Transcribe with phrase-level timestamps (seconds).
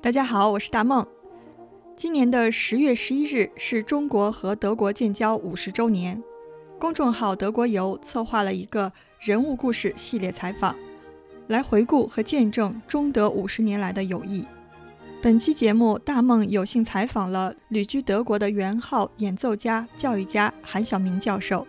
[0.00, 1.06] 大家好，我是大梦。
[1.96, 6.22] 今年的十月十一日是中国和德国建交五十周年，
[6.78, 10.76] 公众号“德国游”策划了一个人物故事系列采访，
[11.48, 14.46] 来回顾和见证中德五十年来的友谊。
[15.20, 21.66] 本期节目，大梦有幸采访了旅居德国的元号演奏家、教育家韩晓明教授。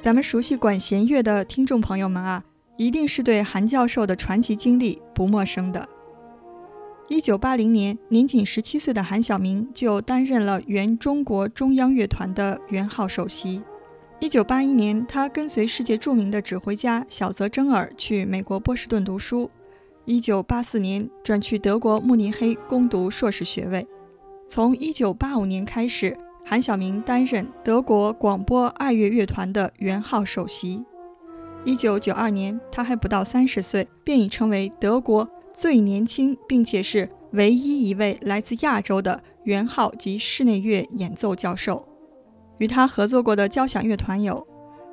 [0.00, 2.44] 咱们熟悉管弦乐的听众朋友们啊，
[2.76, 5.88] 一定是对韩教授的传奇经历不陌生的。
[7.08, 13.62] 一九八零年，年仅十七岁的韩晓明就担任了原中国中央乐团的元号首席。
[14.18, 19.50] 一九八一年，他跟随世界著名的指挥家小泽征尔去美国波士顿读书。
[20.04, 23.86] 一九八四年，转去德国慕尼黑攻读硕士学位。
[24.48, 30.84] 从一九八五年开始，韩晓明担任德国广播爱乐乐团的元号首席。
[31.64, 41.86] 一九九二年，他还不到三十岁，便已成为德国最年轻并且是唯一一位来自亚洲的元号及室内乐演奏教授。
[42.58, 44.44] 与他合作过的交响乐团有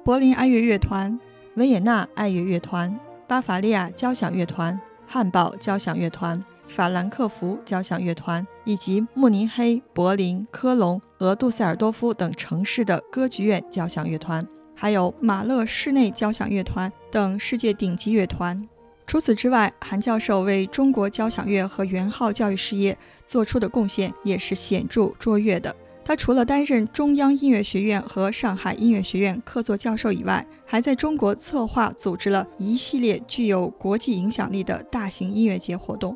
[0.06, 1.20] 柏林爱乐乐团、
[1.56, 4.80] 维也纳爱乐乐团、巴伐利亚交响乐团。
[5.12, 14.48] 汉堡交响乐团、法兰克福交响乐团以及慕尼黑、柏林、科隆和杜塞尔多夫等城市的歌剧院交响乐团，
[14.82, 18.66] 还有马勒室内交响乐团等世界顶级乐团。
[19.06, 25.76] 除此之外，韩教授为中国交响乐和元号教育事业做出的贡献也是显著卓越的。
[26.06, 36.16] 他除了担任中央音乐学院和上海音乐学院客座教授以外，还在中国策划组织了一系列具有国际影响力的大型音乐节活动。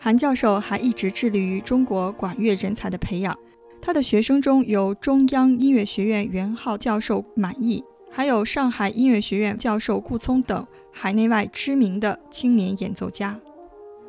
[0.00, 3.36] 韩教授还一直致力于中国管乐人才的培养，
[3.80, 13.38] 他的学生中有中央音乐学院元号教授满意，还有上海音乐学院教授顾聪等海内外知名的青年演奏家。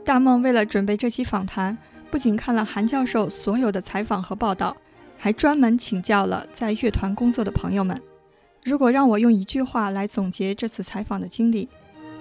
[0.04, 1.78] 大梦为了准备这期访谈，
[2.10, 4.76] 不仅看了韩教授所有的采访和报道。
[5.20, 8.00] 还专门请教了在乐团工作的朋友们。
[8.64, 11.68] 如果让我用一句话来总结这次采访的经历，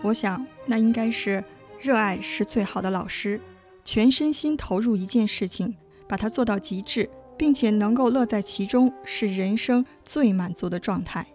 [0.00, 1.44] 我想那应该是：
[1.78, 3.38] 热爱是最好的老师。
[3.84, 5.76] 全身心投入一件事情，
[6.08, 11.26] 把它做到极致，并且能够乐在其中，是人生最满足的状态。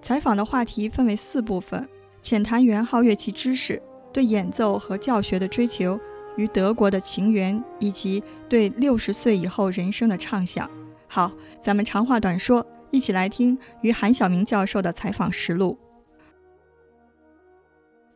[0.00, 1.88] 采访的话题分为四部分：
[2.22, 3.80] 浅谈元号乐器知识，
[4.12, 5.98] 对演奏和教学的追求，
[6.36, 10.68] 与德国的情缘，以及对六十岁以后人生的畅想。
[11.06, 15.78] 好，咱们长话短说，一起来听与韩晓明教授的采访实录。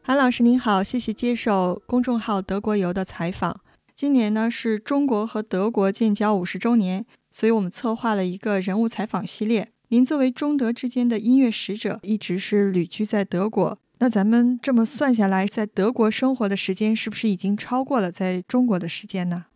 [0.03, 3.61] 韩老师您好，谢谢接受公众号“德国游”的采访。
[3.97, 9.71] 今年呢是中国和德国建交五十周年，所以我们策划了一个人物采访系列。
[9.89, 13.79] 您作为中德之间的音乐使者，一直是旅居在德国。
[13.99, 19.47] 那咱们这么算下来，在德国生活的时间是不是已经超过了在中国的时间呢？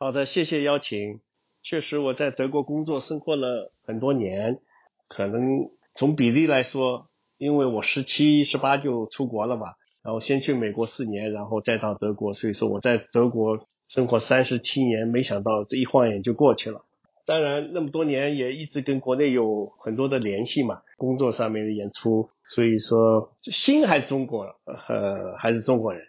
[0.00, 1.20] 好的，谢谢邀请。
[1.62, 4.58] 确实，我在德国工作生活了很多年，
[5.06, 7.06] 可能从比例来说，
[7.36, 9.74] 因为我十七、十八就出国了嘛，
[10.08, 16.86] 然后先去美国四年，然后再到德国，所以说我在德国生活三十七年，没想到这一晃眼就过去了。
[17.26, 26.02] 当然，那么多年也一直跟国内有很多的联系嘛，工作上面的演出，所以说心还是中国，呃，还是中国人。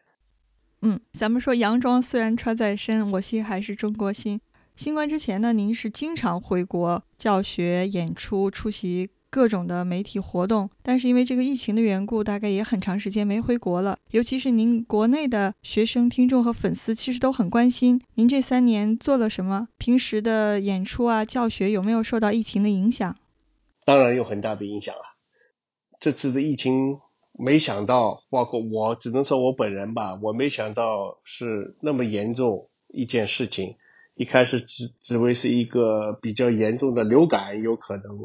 [0.82, 4.40] 嗯，咱们说洋装虽然穿在身，我心还是中国心。
[4.78, 13.98] 新冠之前呢，您是经常回国教学、演出、出席各种的媒体活动，但是因为这个疫情的缘故，大概也很长时间没回国了。
[14.12, 23.16] 尤其是您国内的学生、听众和粉丝，其实都很关心您这三年做了什么，平时的演出啊、教学有没有受到疫情的影响？
[23.86, 25.18] 当然有很大的影响啊！
[26.00, 27.00] 这次的疫情，
[27.34, 33.76] 没想到，包括我，只能说我本人吧，我没想到是那么严重一件事情。
[34.16, 38.18] 一开始只只为是一个比较严重的流感，有可能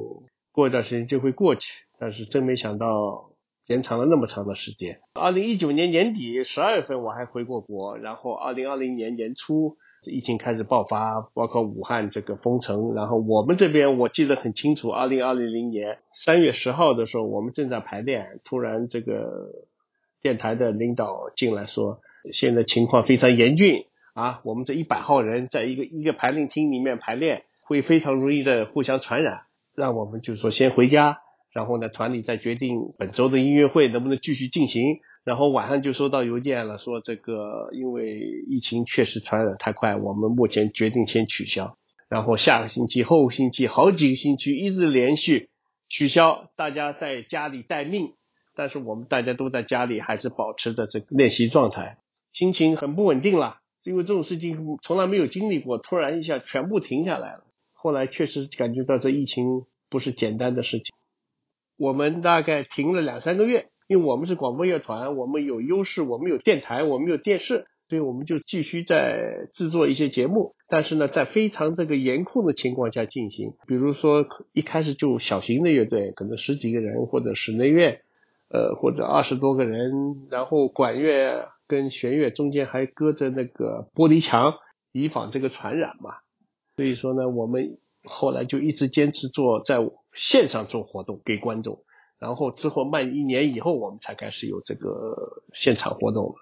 [0.54, 3.32] 过一段时间就会过去，但是真没想到
[3.66, 5.00] 延长了那么长的时间。
[5.14, 9.76] 二零一九年年底十二月份我还回过国，然后二零二零年年初
[10.06, 19.50] 疫情开始爆发，包括武汉这个封城，然后我们这边我记得很清楚，二零二零年三月十号的时候，我们正在排练，突然这个
[20.22, 21.98] 电台的领导进来说，
[22.32, 23.86] 现在情况非常严峻。
[24.12, 29.40] 啊，我们这一百号人在一个一个排练厅里面排练，会非常容易的互相传染，
[29.74, 31.18] 让我们就是说先回家，
[31.52, 34.82] 然后呢团里再决定本周的音乐会能不能继续进行。
[35.24, 41.78] 然后晚上就收到邮件了，说这个因为疫情确实传染太快，我们目前决定先取消。
[42.10, 45.48] 然后下个星期、后星期好几个星期一直连续
[45.88, 48.12] 取消，大家在家里待命。
[48.54, 51.96] 但是我们大家都在家里还是保持着这个练习状态。
[52.32, 57.44] 心情很不稳定了，因为这种事情从来没有经历过，突然一下全部停下来了。
[57.84, 60.86] 后来确实感觉到这疫情不是简单的事情，
[61.76, 67.66] 我们大概停了两三个月，因为我们是广播乐团，我们有优势，我们有电台，我们有电视。
[67.86, 73.52] 所以我们就继续在制作一些节目，但是呢，在非常这个严控的情况下进行。
[73.66, 78.00] 比如说一开始就小型的乐队，可能十几个人或者室内乐，
[78.48, 84.54] 呃，或者二十多个人，然后管乐跟弦乐中间还隔着那个玻璃墙，
[84.90, 86.23] 以防这个传染嘛。
[86.76, 89.78] 所以说呢，我们后来就一直坚持做在
[90.12, 91.84] 线上做活动给观众，
[92.18, 96.34] 然后之后慢一年以后，我们才开始有这个现场活动了。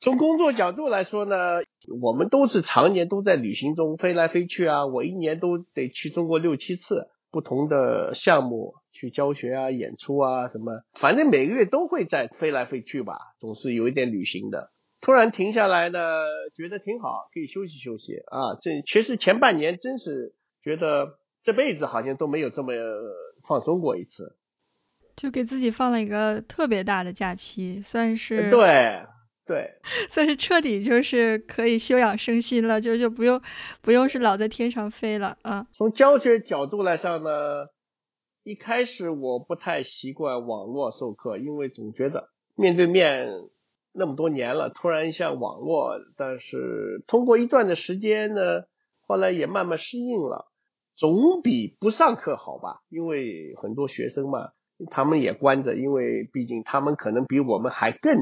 [0.00, 1.36] 从工作角度来说呢，
[2.00, 4.86] 我们都是常年都在旅行中飞来飞去啊。
[4.86, 14.70] 我一年都得去中国六七次，不同的项目去教学啊、演出啊什么，反正每个月都会在飞来飞去吧，总是有一点旅行的。
[15.08, 15.98] 突然停下来呢，
[16.54, 18.60] 觉得挺好，可以休息休息啊。
[18.60, 22.74] 这其实前半年真是觉得这辈子好像都没有这么
[23.48, 24.36] 放松过一次，
[25.16, 29.00] 就给自己放了一个特别大的假期，算是对。
[29.46, 29.72] 对，
[30.12, 33.40] 算是彻底就是可以休养生息了，就就不用
[33.80, 35.66] 不用是老在天上飞了啊。
[35.72, 37.30] 从教学角度来上呢，
[38.44, 43.26] 一开始我不太习惯网络授课，因为总觉得面对面
[43.98, 48.62] 那么多年了，突然一下网络，但是通过一段的时间呢，
[49.06, 50.46] 后来也慢慢适应了，
[50.96, 52.80] 总比不上课好吧？
[52.88, 54.50] 因为很多学生嘛，
[54.90, 58.14] 他们也关着，因为毕竟他们可能比我们还更。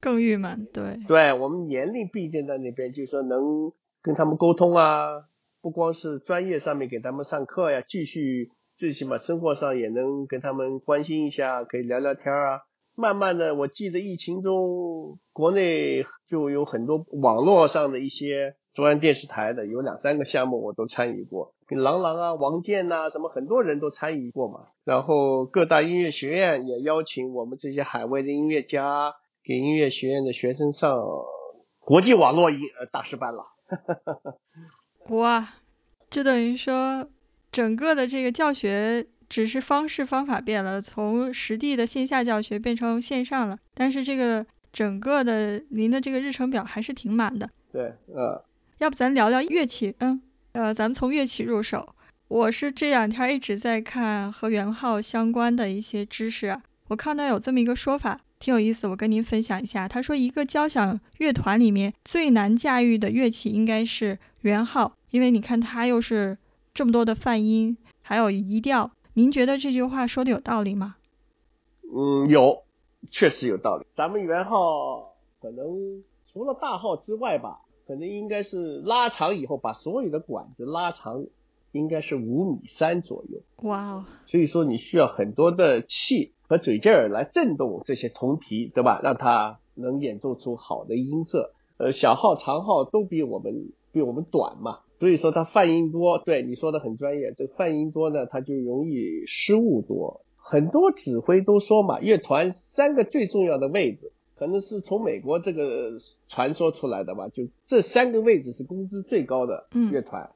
[0.00, 5.24] 更郁闷，对，对我们年龄毕竟在那边，就是说能跟他们沟通啊，
[5.62, 12.62] 不光是专业上面给他们上课呀，继续最起码生活上也能跟他们关心一下，可以聊聊天啊。
[12.94, 24.68] 慢慢的，我记得疫情中，国内就有很多网络上的一些中央电视台的有两三个项目我都参与过，跟郎朗啊、王健呐，什么很多人都参与过嘛。
[24.84, 29.14] 然后各大音乐学院也邀请我们这些海外的音乐家。
[29.44, 31.04] 给音乐学院的学生上
[31.80, 33.44] 国际网络音呃大师班了，
[35.10, 35.54] 哇，
[36.08, 37.08] 就等于说
[37.50, 44.44] 整个的这个教学只是方式方法变了，从实地的线下教学变成线上了，但是这个
[44.74, 47.48] 整个的您的这个日程表还是挺满的。
[47.72, 48.44] 对，呃，
[48.76, 50.20] 要不咱聊聊乐器，嗯，
[50.52, 51.94] 呃，咱们从乐器入手。
[52.28, 58.20] 我是这两天一直在看和圆号相关的一些知识啊，我看到有这么一个说法。
[58.38, 59.88] 挺有意思，我跟您分享一下。
[59.88, 66.36] 他说，一个交响乐团里面最难驾驭的乐器应该是圆号，因为你看它又是
[66.74, 68.90] 这么多的泛音，还有移调。
[69.14, 70.96] 您觉得这句话说的有道理吗？
[71.94, 72.62] 嗯，有，
[73.10, 73.86] 确实有道理。
[73.94, 81.24] 咱们圆号可能除了大号之外吧，可能应该是拉长以后把所有的管子拉长，
[81.72, 83.40] 应该是五米三左右。
[83.68, 84.04] 哇哦！
[84.26, 86.32] 所以说你需要很多的气。
[86.48, 89.00] 和嘴劲儿来震动这些铜皮，对吧？
[89.02, 91.54] 让它能演奏出好的音色。
[91.78, 96.20] 呃，小号、长号都比我们比我们短嘛，所以说它泛音多。
[96.20, 100.20] 对你说的很专业，这个泛音多呢，它就容易失误多。
[100.36, 110.30] 很多指挥都说嘛，乐团三个最重要的位置，可能是从美国这个传说出来的吧，就这三个位置是工资最高的乐团。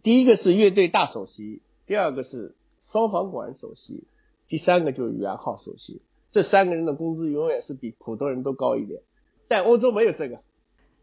[0.00, 2.54] 第一个是乐队大首席，第二个是
[2.90, 4.04] 双簧管首席。
[4.48, 9.02] 第三个就是圆号首席，这三个人的工资永远是比普通人都高一点，
[9.50, 10.40] 在欧洲没有这个，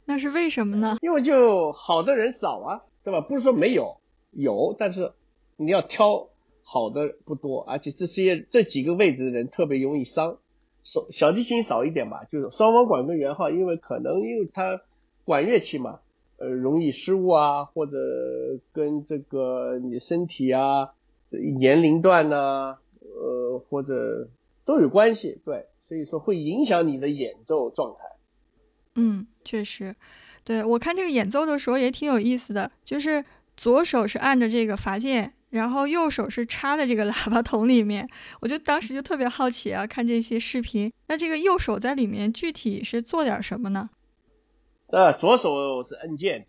[0.06, 0.98] 那是为什么呢？
[1.03, 3.22] 因为就好的人少啊，对吧？
[3.22, 5.14] 不是说没有，有，但是
[5.56, 6.28] 你要挑
[6.64, 10.40] 好的不多，而且这些这几个位置的人特别容易伤，
[10.84, 14.82] 手小提琴少一点吧，就是双簧管跟圆号，因为可能因为它
[15.24, 16.02] 管乐器嘛，
[16.38, 17.96] 呃，容易失误啊，或者
[18.74, 20.94] 跟这个你身体啊，
[21.32, 22.80] 这年龄段呐。
[23.18, 24.28] 呃，或者
[24.66, 28.00] 都有关系，对，所以说会影响你的演奏状态。
[28.96, 29.96] 嗯，确实，
[30.46, 33.25] 对我看这个演奏的时候也挺有意思的，就是
[33.58, 38.08] 左手是按着这个阀键，然后右手是插在这个喇叭筒里面。
[38.40, 43.90] 我就当时就特别好奇啊，看这些视频，那这个右手在里面具体是做点什么呢？
[44.88, 46.46] 呃，左手是按键，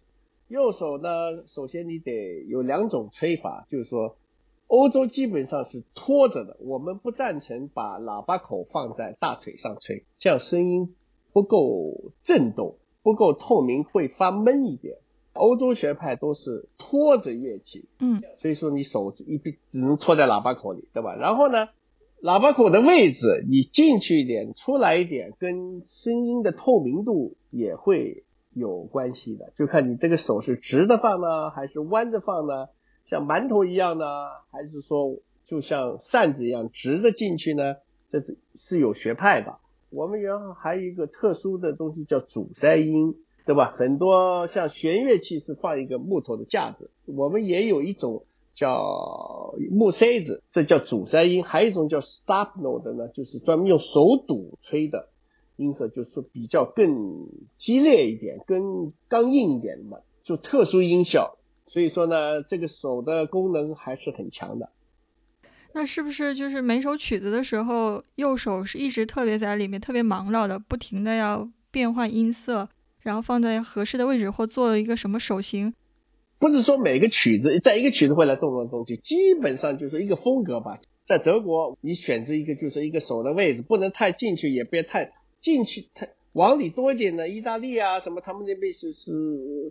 [0.49, 1.09] 右手呢，
[1.49, 4.17] 首先你得有两种吹法，就是说。
[4.69, 10.97] 欧洲基本上是拖着的，我们不赞成把喇叭口放在大腿上吹，这样声音
[11.33, 12.77] 不够震动，
[13.07, 14.97] 不够透明，会发闷一点。
[15.33, 21.15] 欧洲学派都是拖着乐器，嗯，所以说你手一闭只能托在喇叭口里，对吧？
[21.15, 21.69] 然后呢，
[22.21, 29.53] 喇叭口的位置，你进去一点，出来一点，跟声音的透明度也会有关系的。
[29.57, 32.67] 就看你这个手是直的放呢，还是弯着放呢？
[33.09, 34.05] 像馒头一样呢，
[34.51, 37.77] 还是说就像扇子一样直着进去呢？
[38.11, 39.59] 这是是有学派的。
[39.91, 43.15] 我们原来还有一个特殊的东西叫阻塞音，
[43.45, 43.75] 对吧？
[43.79, 48.25] 很多像弦乐器是放一个木头的架子，我们也有一种。
[48.59, 55.11] 叫木塞子，这叫阻塞音；还有一种叫 stop note 呢，就是专门用手堵吹的
[55.57, 57.29] 音色，就是比较更
[57.59, 61.37] 激烈一点、更刚硬一点的嘛，就特殊音效。
[61.67, 64.71] 所以说呢，这个手的功能还是很强的。
[65.77, 72.67] 那是不是就是每首曲子的时候，右手是一直特别在里面特别忙碌的，不停的要变换音色，
[73.03, 75.75] 然后放在合适的位置或做一个什么手型？
[76.39, 80.81] 不是说每个曲子在一个曲子会来动动东西，基本上就是一个风格吧。
[81.05, 87.29] 在德国，你选择一个就是一个手的位置，不能太进去，也别太进去，太往里多一点的。
[87.29, 89.13] 意大利啊什么，他们那边是是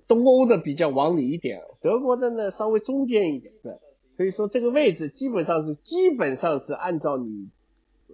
[0.07, 3.51] 东欧的比较往里一点，德国的呢稍微中间一点。
[3.63, 3.73] 对，
[4.17, 7.49] 所以说这个位置基本上是基本上是按照你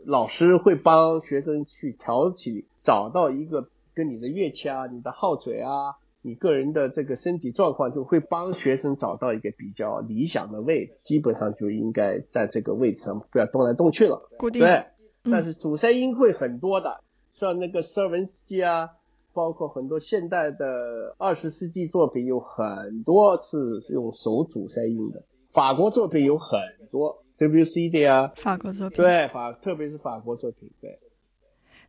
[0.05, 5.97] 老师会帮学生去调起，找到一个跟你的乐器啊、你的号嘴啊。
[6.23, 14.29] 你个人的这个身体状况就会帮学生找到一个比较理想的位置，基本上就应该在这个位置上，不要动来动去了。
[14.37, 14.61] 固定。
[14.61, 14.85] 对，
[15.23, 16.99] 但是主塞音会很多的，
[17.31, 18.89] 像那个舍文斯基啊，
[19.33, 25.23] 包括很多现代的二十世纪作品，有很多是用手主塞音的。
[25.51, 26.59] 法国作品有很
[26.91, 28.31] 多，WC 的啊。
[28.35, 28.97] 法国作品。
[28.97, 30.99] 对法，特别是法国作品，对。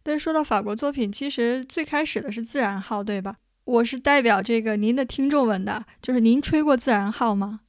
[0.03, 3.37] 但说到法国作品，其实最开始的是自然号，对吧？
[3.65, 7.61] 我是代表这个您的听众问的，就是您吹过自然号吗？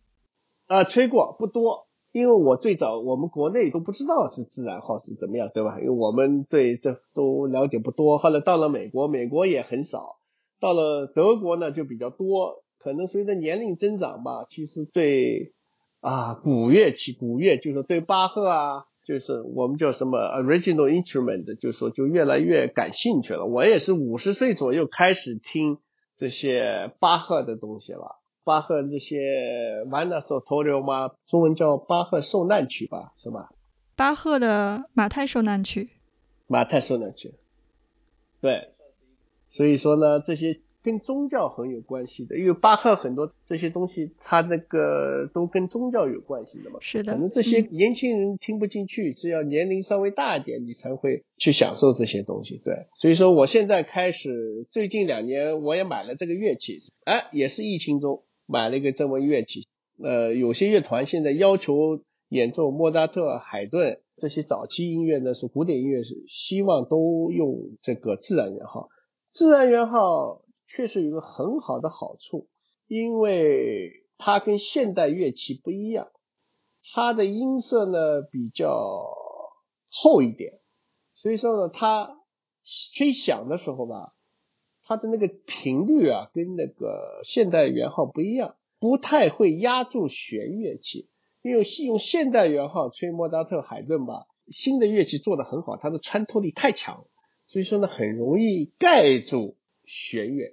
[0.66, 5.80] 啊，吹过不多，因为我最早我们国内都不知道是自然号是怎么样，对吧？
[5.80, 8.18] 因为我们对这都了解不多。
[8.18, 10.18] 后来到了美国，美国也很少；
[10.60, 12.64] 到了德国呢，就比较多。
[12.80, 15.54] 可能随着年龄增长吧，其实对
[16.04, 18.86] 啊古乐器、古乐，就是对巴赫啊。
[19.06, 23.46] 就是我们叫什么 original instrument，就是说就越来越感兴趣了。
[23.46, 25.80] 我也是五十岁左右开始听
[26.18, 28.22] 这些巴赫的东西了。
[28.46, 29.18] 巴赫这些
[29.86, 31.12] t o r i o 吗？
[31.26, 33.50] 中文叫巴赫受难曲吧，是吧？
[33.98, 35.90] 巴赫的马太受难曲。
[36.48, 37.34] 马太受难曲。
[38.40, 38.70] 对。
[39.50, 40.62] 所以说呢，这些。
[40.84, 46.78] 跟宗教很有关系的，因为巴赫很多这些东西，他那个都跟宗教有关系的嘛。
[46.82, 47.14] 是的。
[47.14, 52.62] 可能这些年轻人听不进去，只要年龄稍微大一点，你才会去享受这些东西。
[52.66, 59.66] 对，所以说我现在开始，最近两年我也买了这个乐器，哎，也是疫情中买了一个这么乐器。
[60.04, 68.90] 呃，有些乐团现在要求演奏莫扎特、海顿这些早期音乐呢，是古典音乐，是希望都用这个自然圆号。
[69.30, 70.42] 自然圆号。
[70.76, 72.48] 确实有个很好的好处，
[72.88, 76.08] 因为它跟现代乐器不一样，
[76.94, 79.08] 它的音色呢比较
[79.92, 80.60] 厚一点，
[81.14, 82.18] 所以说呢，它
[82.96, 84.16] 吹响的时候吧，
[84.82, 91.08] 它的那个频率啊跟那个现代圆号不一样，不太会压住弦乐器。
[91.44, 97.06] 因为用现代圆号吹莫扎特、海顿吧，新的乐器做的很好，它的穿透力太强，
[97.46, 100.52] 所以说呢，很容易盖住弦乐。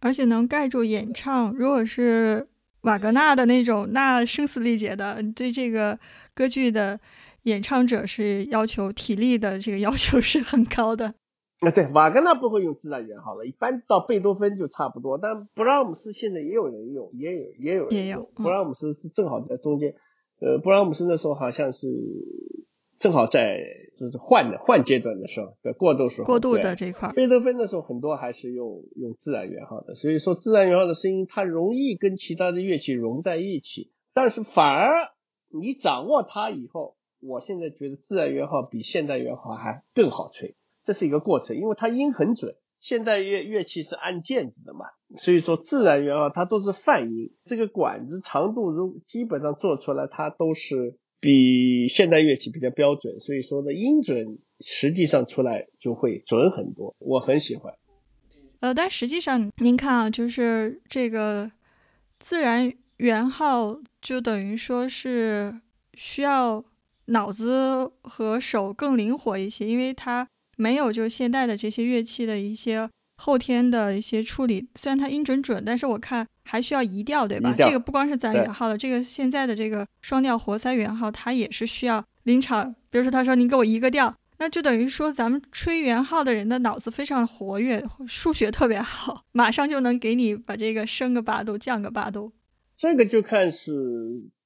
[0.00, 2.46] 而且能盖住演唱，如果是
[2.82, 5.98] 瓦格纳的那种，那声嘶力竭的，对这个
[6.34, 6.98] 歌剧的
[7.42, 11.14] 演唱者是要求体力的，这个要求是很高的。
[11.60, 15.18] 啊，对，瓦格纳不会用自然圆号了，一般到贝多芬就差不多。
[15.18, 18.30] 但布拉姆斯现在也有人用，也有也有也有。
[18.34, 19.94] 布拉姆斯是正好在中间，
[20.40, 21.86] 呃，布拉姆斯那时候好像是。
[22.98, 23.58] 正好在
[23.98, 35.08] 就是换的换阶段的时候，的过渡时候，过渡的这块，贝多芬的时候很多还是用用自然圆号的，所以说自然圆号的声音它容易跟其他的乐器融在一起，但是反而
[35.48, 44.86] 你掌握它以后，我现在觉得自然圆号比现代圆号还更好吹，这是一个过程，因为它音很准，现代乐乐器是按键子的嘛，
[45.18, 50.98] 所以说自然圆号它都是泛音，这个管子长度如基本上做出来它都是。
[51.20, 57.74] 比现代乐器比较标准，所以说呢，音准实际上出来就会准很多，我很喜欢。
[58.60, 61.50] 呃，但实际上您看啊，就是这个
[62.18, 65.60] 自然圆号，就等于说是
[65.94, 66.64] 需要
[67.06, 72.88] 脑子和手更灵活一些，因为它没有就现代的这些乐器的一些。
[73.18, 77.52] 后天的一些处理，虽然它音准准，但是我看还需要移调，对吧？
[77.58, 92.32] 这个不光是自然圆号的，这个现在的这个双调活塞圆号，它也是需要临场，比如说他说您给我移个调，那就等于说咱们吹圆号的人的脑子非常活跃，数学特别好，马上就能给你把这个升个八度，降个八度。
[92.76, 93.72] 这个就看是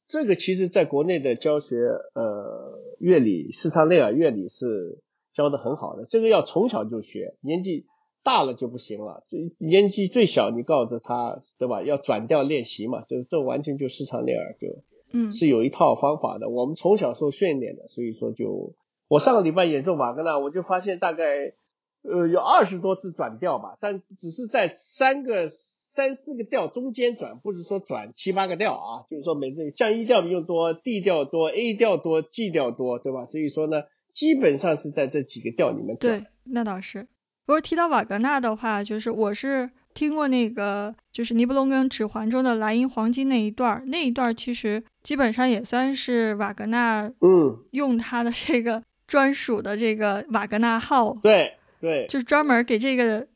[0.08, 1.76] 这个，其实在国内的教学，
[2.14, 5.02] 呃，乐理、视唱内耳乐理是
[5.34, 6.06] 教的很好的。
[6.08, 7.86] 这个要从小就学，年纪
[8.22, 9.24] 大了就不行了。
[9.28, 11.82] 这年纪最小，你告诉他，对吧？
[11.82, 16.48] 要转调练习嘛，就是这完全就市场练耳就，嗯，是有一套方法的。
[16.48, 18.74] 我们从小受训练的，所以说就
[19.08, 21.54] 我上个礼拜演奏瓦格纳，我就发现大概
[22.02, 25.48] 呃有二十多次转调吧，但只是在三个。
[25.92, 33.26] 三四个调中间转，不是说转七八个调啊，就是说每次降 E 调用多，D 调多，A 调多，G 调多，对吧？
[33.26, 33.82] 所以说呢，
[34.14, 37.08] 基本上是在这几个调里面对，那倒是。
[37.50, 53.26] 不过提到瓦格纳的话，就是我是听过那个，就是尼布龙根《指环》中的莱茵黄金那一段那一段其实基本上也算是瓦格纳，嗯，用他的这个专属的这个瓦格纳号，对对，就是专门给这个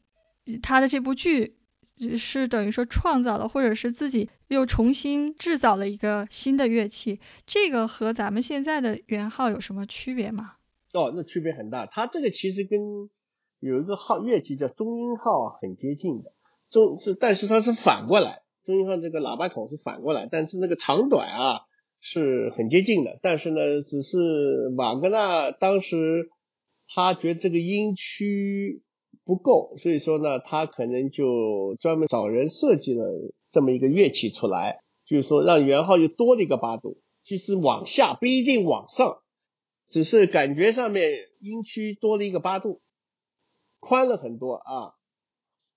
[0.63, 1.57] 他的这部剧。
[2.17, 10.53] 是等于说创造了，或者是自己又重新制造了一个新的乐器，这个和咱们现在的圆号有什么区别吗？
[10.93, 11.85] 哦，那区别很大。
[11.87, 12.79] 它这个其实跟
[13.69, 16.33] 有一个号乐器叫中音号很接近的，
[16.71, 21.61] 中是但是它是反过来，中音号这个喇叭筒是反过来，但是那个长短啊
[22.01, 23.19] 是很接近的。
[23.23, 26.29] 但是呢，只是瓦格纳当时
[26.89, 28.83] 他觉得这个音区。
[29.25, 33.07] 不够，所以说呢，他可能就专门找人设计了
[33.53, 39.19] 这么一个乐器出来，就是说让圆号又多了一个八度，其实往下不一定往上，
[39.89, 42.83] 只是感觉上面音区多了一个八度，
[43.87, 44.95] 宽了很多啊，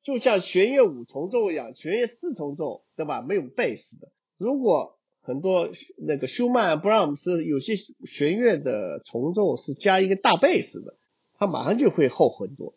[0.02, 3.22] 就像弦乐五重奏一样，弦乐四重奏对吧？
[3.22, 10.96] 没有贝斯的，如果很多那个舒曼、布朗姆斯有些弦乐的重奏是加一个大贝斯的，
[11.38, 12.74] 它马上就会厚很多。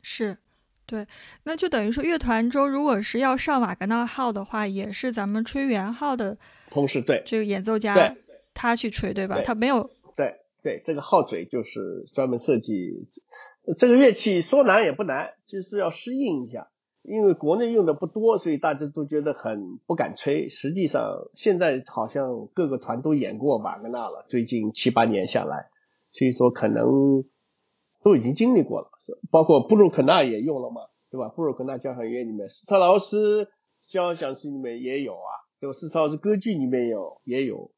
[0.00, 0.38] 是，
[0.86, 1.06] 对，
[1.42, 6.38] 那就等于说乐团中如果是要上瓦格纳号的话，也是咱们吹圆号的
[6.70, 8.16] 同时对这个演奏家
[8.54, 9.42] 他去吹对吧？
[9.42, 13.06] 他没有对对，这个号嘴就是专门设计
[13.76, 16.68] 这个乐器，说难也不难，就是要适应一下，
[17.02, 20.48] 因为国内用的不多，所以大家都觉得很不敢吹。
[20.48, 25.66] 实际上现在好像各个团都演过瓦格纳了，最近七八年下来，
[26.10, 27.24] 所以说可能。
[28.00, 28.88] 都已经经历过了，
[29.28, 31.28] 包括布鲁克纳也用了嘛，对吧？
[31.28, 33.48] 布鲁克纳交响乐里面，斯特劳斯
[33.88, 35.72] 交响曲里面也有啊，对吧？
[35.76, 37.72] 斯特劳斯歌剧里面有也有，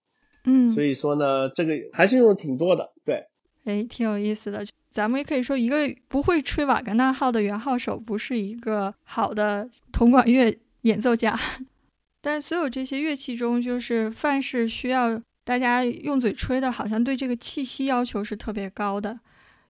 [0.44, 3.24] 嗯，所以说呢，这个还是用的挺多的，对。
[3.64, 4.62] 哎，挺有意思的。
[4.90, 11.38] 咱们也可以说，一个不会吹瓦格纳号的圆号手，不是一个好的铜管乐演奏家。
[12.20, 19.20] 但所有这些乐器中，就是凡是需要大家用嘴吹的，好像对这个气息要求是特别高的。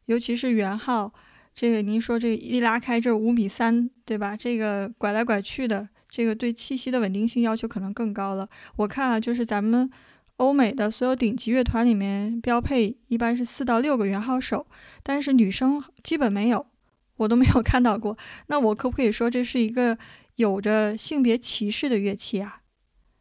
[0.07, 1.13] 尤其是圆号，
[1.55, 4.37] 这个您说这一拉开这五米三，对吧？
[4.37, 8.49] 这个拐来拐去的，这个对气息的稳定性要求可能更高了。
[8.77, 9.89] 我看啊，就是咱们
[10.41, 14.67] 欧美的所有顶级乐团里面标配一般是四到六个圆号手，
[15.03, 16.65] 但是女生基本没有，
[17.19, 18.17] 我都没有看到过。
[18.49, 19.99] 那我可不可以说这是一个
[20.37, 22.63] 有着性别歧视的乐器啊？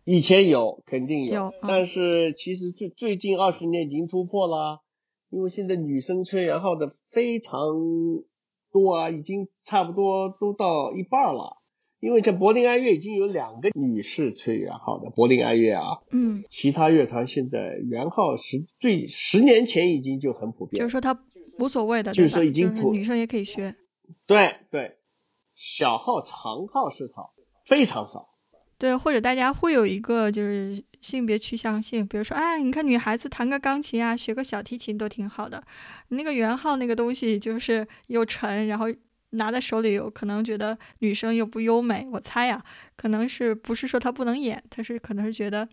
[0.05, 4.81] 以前有，肯定有，但是其实最最近二十年已经突破了。
[5.29, 7.53] 因为现在女生吹圆号的非常
[8.71, 11.58] 多啊，已经差不多都到一半了。
[11.99, 21.17] 因为像柏林爱乐已经有两个女士吹圆号的，柏林爱乐啊，嗯，其他乐团现在圆号十最十年前已经就很普遍，就是说它
[21.57, 23.75] 无所谓的，就是说已经普女生也可以学。
[24.25, 24.97] 对对，
[25.55, 27.33] 小号长号是少，
[27.65, 28.29] 非常少。
[28.77, 35.61] 对，或者大家会有一个就是性别趋向性，比如说，哎，你看女孩子弹个钢琴啊，学个小提琴都挺好的。
[36.07, 38.85] 那个圆号那个东西就是又沉，然后
[39.31, 42.07] 拿在手里有可能觉得女生又不优美。
[42.11, 42.63] 我猜呀，
[42.95, 45.67] 可能是不是说她不能演，她是可能是觉得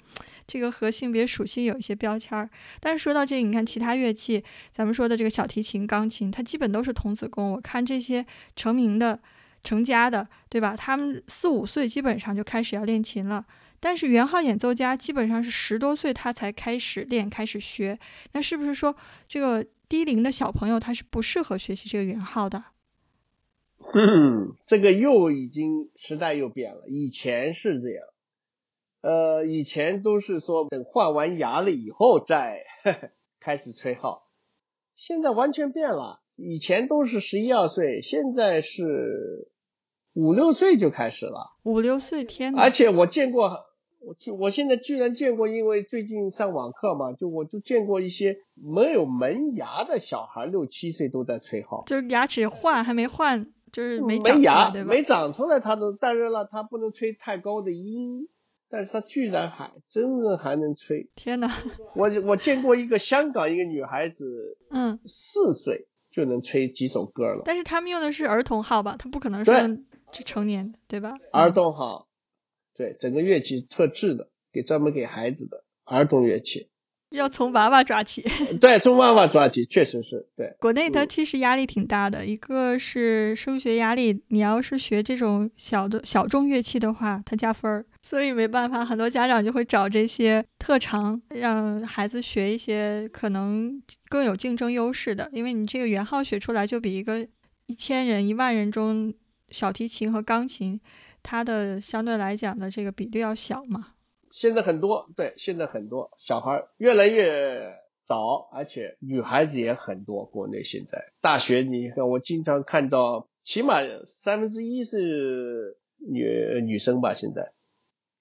[0.46, 2.48] 这个和性别属性有一些标签儿。
[2.80, 4.42] 但是说到这个，你看其他乐器，
[4.72, 7.52] 咱们说的这个小提琴、钢琴，它基本都是童子功。
[7.52, 9.20] 我看这些成名的。
[9.64, 10.76] 成家的，对吧？
[10.76, 13.44] 他们四五岁基本上就开始要练琴了，
[13.80, 17.98] 但是圆号演奏家基本上是十多岁他才开始练、开始学。
[18.30, 18.94] 那是不是说
[19.26, 22.62] 这个低龄的小朋友他是不适合学习这个圆号的？
[23.94, 26.82] 嗯，这个又已经时代又变了。
[26.88, 28.06] 以前是这样，
[29.02, 32.62] 呃，以前都是说等换完牙了以后再
[33.40, 34.22] 开始吹号，
[34.96, 36.20] 现在完全变了。
[36.36, 39.50] 以前都是十一二岁，现在是。
[40.18, 43.66] 五六岁就开始了，五六岁天，而且我见过，
[44.00, 54.70] 我就我现在居然见过，因为最近上网课嘛，就我就见过一些没有门牙的小孩，六七岁都在吹号，就是牙齿换还没换，就是没没牙？
[54.86, 58.26] 没长出来，它都但是呢，它不能吹太高的音，
[58.70, 61.10] 但是它居然还真的还能吹。
[61.14, 61.50] 天哪！
[61.94, 67.42] 我我见过一个香港一个女孩子，嗯，四岁就能吹几首歌了。
[67.44, 68.96] 但是他们用的是儿童号吧？
[68.98, 71.12] 他不可能是成年的，对吧？
[71.30, 72.08] 儿童号。
[72.74, 76.70] 对，整个乐器特制的，给专门给孩子的儿童乐器，
[77.10, 78.24] 要从娃娃抓起。
[78.60, 80.54] 对，从娃娃抓起，确实是对。
[80.58, 97.26] 国内它其实压力挺大的，一个是升学压力，你要是学这种小的小众乐器的话，它加分儿，所以没办法，很多家长就会找这些特长，让孩子学一些可能更有竞争优势的，因为你这个圆号学出来就比一个
[97.66, 99.14] 一千人、一万人中
[99.50, 100.80] 小提琴和钢琴。
[101.28, 103.88] 它的相对来讲的这个比率要小嘛？
[104.38, 110.26] 现在很多对，现在很多小孩越来越早，而且女孩子也很多。
[110.26, 113.76] 国内现在大学，你看我经常看到，起码
[114.22, 117.14] 三分之一是女女生吧？
[117.14, 117.54] 现在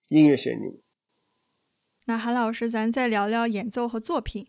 [0.08, 0.82] 音乐学里。
[2.06, 4.48] 那韩老师，咱再聊聊演奏和作品。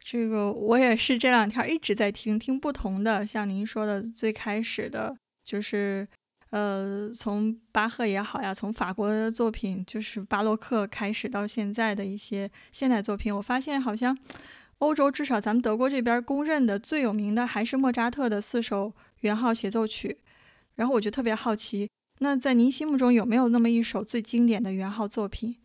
[0.00, 6.08] 这个我也是这两天一直在听听不同的，像您说的最开始的就是。
[6.50, 14.16] 呃，从巴赫也好呀，从法国的作品，就是巴洛克开始到现在的一些现代作品，我发现好像
[14.78, 20.18] 欧洲至少咱们德国这边公认的最有名的还是莫扎特的四首圆号协奏曲。
[20.76, 25.56] 然后我就特别好奇，那在您心目中有没有那么一首最经典的圆号作品？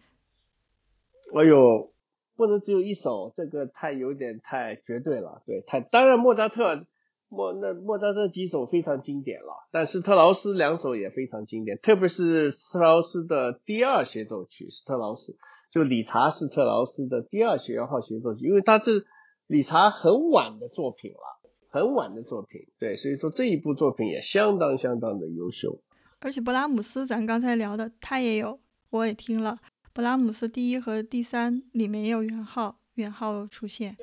[1.35, 1.93] 哎呦，
[2.35, 5.43] 不能只有一首，这个太有点太绝对了。
[5.45, 6.85] 对，太当然莫扎特。
[7.33, 15.37] 莫那莫扎特几首非常经典了，但是特劳斯两首也非常经典，特别是特劳斯的第二协奏曲是特劳斯，
[15.71, 18.91] 就理查是特劳斯的第二弦号协奏曲，因为他这
[19.47, 21.39] 理查很晚的作品了，
[21.69, 25.79] 很晚的作品，对，所以说这一部作品也相当相当的优秀。
[26.19, 29.57] 而且布拉姆斯咱刚才聊的他也有，我也听了，
[29.93, 33.95] 布拉姆斯第一和第三里面也有圆号圆号出现，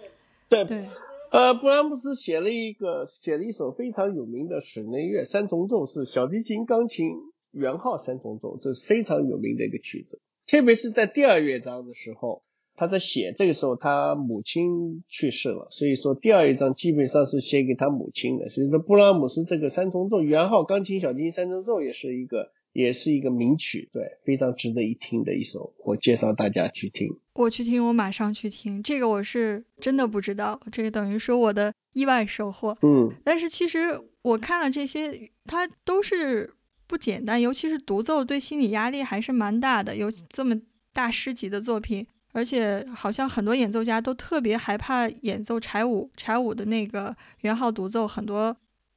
[0.48, 0.88] 对对。
[1.30, 7.06] 呃，布拉姆斯写了一个，写了一首非常有名的室内乐三重奏，是小提琴、钢琴、
[7.52, 10.20] 圆号三重奏，这是非常有名的一个曲子。
[10.46, 12.42] 特别是在第二乐章的时候，
[12.74, 18.48] 他在写，这个时候他母亲去世了，所以说第二乐章基本上是写给他母亲的。
[18.48, 22.50] 所以说，布拉姆斯这个三重奏，圆号、钢琴、小提琴三重奏也是一个。
[22.78, 27.18] 也是一个名曲，对，非常值得一听的一首，我介绍大家去听。
[27.34, 28.80] 我去听，我马上去听。
[28.80, 32.78] 这个我是真的不知道，这个等于说我的意外收获。
[32.82, 36.54] 嗯，但是其实我看了这些，它都是
[36.86, 39.96] 不简单，尤其是独奏，对心理压力还是蛮大的。
[39.96, 40.54] 有这么
[40.92, 48.56] 大师级的作品，而且好像很多演奏家都特别害怕演奏柴五柴五的那个圆号独奏，很多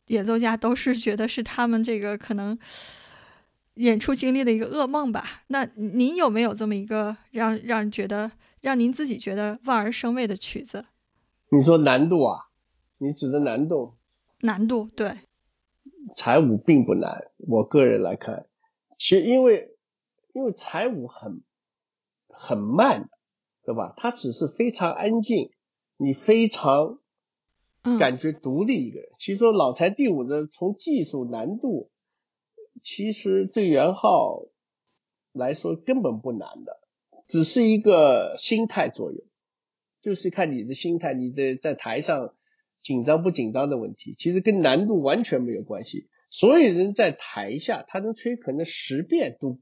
[0.10, 2.56] 演奏家都是觉得是他们这个可能。
[3.76, 5.44] 演出经历的一个噩梦吧。
[5.48, 8.32] 那您有没有这么一个让让觉得
[8.62, 10.86] 让您自己觉得望而生畏的曲子？
[11.50, 12.50] 你说难度啊？
[12.98, 13.94] 你指的难度？
[14.42, 15.20] 难度对。
[16.16, 18.46] 柴舞并不难，我个人来看，
[18.98, 19.76] 其实因为
[20.34, 21.42] 因为柴舞很
[22.28, 23.10] 很慢，
[23.64, 23.94] 对吧？
[23.98, 25.52] 它只是非常安静，
[25.98, 27.00] 你非常
[27.98, 29.10] 感觉独立一个人。
[29.20, 31.90] 其实说老柴第五的从技术难度。
[32.82, 34.48] 其实对元昊
[35.32, 36.80] 来说根本不难的，
[37.26, 39.24] 只是一个心态作用，
[40.02, 42.34] 就是看你的心态，你的在台上
[42.82, 46.10] 紧张不紧张的问题，其实跟难度完全没有关系。
[46.30, 49.60] 所有人在台下，他能吹可能十遍都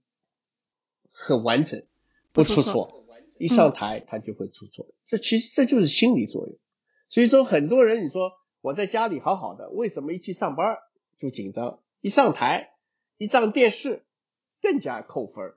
[1.12, 1.84] 很完整，
[2.32, 3.06] 不出错，
[3.38, 4.88] 一上台他就会出错。
[5.08, 6.58] 这其实这就是心理作用。
[7.10, 10.78] 所以说很多人你说我在家里好好的，为什么一去上班
[11.18, 12.70] 就紧张，一上台？
[13.20, 14.02] 一张电视
[14.62, 15.54] 更加扣分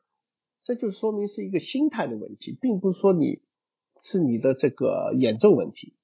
[0.65, 3.41] 这就说明是一个心态的问题，并不是说你
[4.03, 5.95] 是你的这个演奏问题。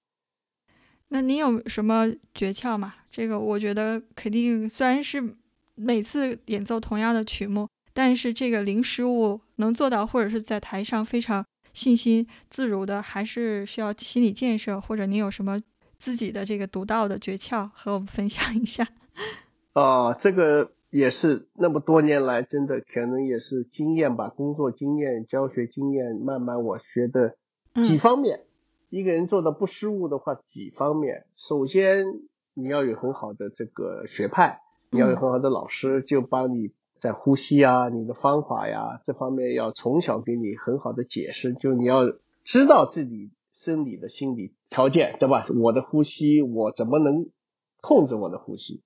[1.08, 2.94] 那你有什么诀窍吗？
[3.10, 5.36] 这个我觉得肯定，虽然是
[5.74, 15.60] 每次演奏同样的曲目，但是这个零失误能做到，或者是在台上非常信心自如的，还是需要心理建设，或者你有什么
[15.98, 18.86] 自己的这个独到的诀窍和我们分享一下？
[19.74, 20.72] 啊，这个。
[20.90, 27.36] 也是那么多年来，真的可能也是经验吧，工作经验、教学经验，慢慢我学的
[27.84, 28.40] 几方面。
[28.88, 31.26] 一个人做的不失误的话，几方面。
[31.36, 32.06] 首先，
[32.54, 42.00] 你要有很好的这个学派，你要有很好的老师，就帮你在呼吸啊、你的方法呀这方面要从小给你很好的解释，就你要
[42.44, 45.44] 知道自己生理的心理条件，对吧？
[45.60, 47.26] 我的呼吸，我怎么能
[47.82, 48.80] 控制我的呼吸？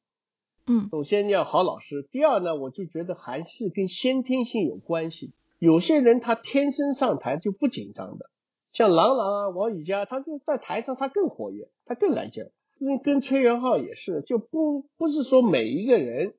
[0.66, 5.32] 嗯，首先你要好老师，第二呢，我就觉得还是跟先天性有关系。
[5.58, 8.30] 有些人他天生上台就不紧张的，
[8.72, 12.50] 像郎朗啊、王羽佳，他就在台上他更活跃，他更来劲儿。
[12.78, 16.34] 跟跟崔元浩也是，就不不是说每一个人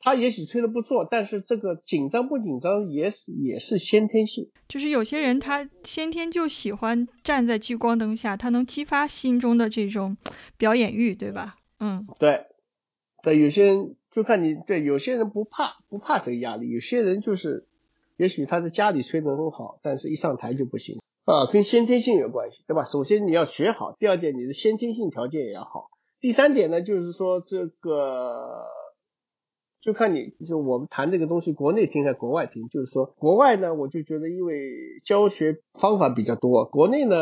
[0.00, 4.50] 他也许吹的不错，但是这个紧张不紧张也是也是先天性。
[4.68, 10.14] 就是有些人他先天就喜欢站在聚光灯下，他能激发心中的这种
[10.58, 11.56] 表演欲，对吧？
[11.80, 12.44] 嗯，对，
[13.22, 17.66] 对，有些人就看你对，有些人不怕不怕这个压力，有些人就是
[18.16, 20.98] 也许他在家里吹得很好，但是一上台就不行。
[21.24, 22.84] 啊，跟先天性有关系，对吧？
[22.84, 28.64] 首先你要学好，第二点你的先天性条件也要好，第三点呢，就是说这个
[29.82, 32.68] 就看你就我们谈这个东西，国内听还是国外听？
[32.68, 37.16] 就是说国外呢，我就觉得因为教学方法比较多，国内呢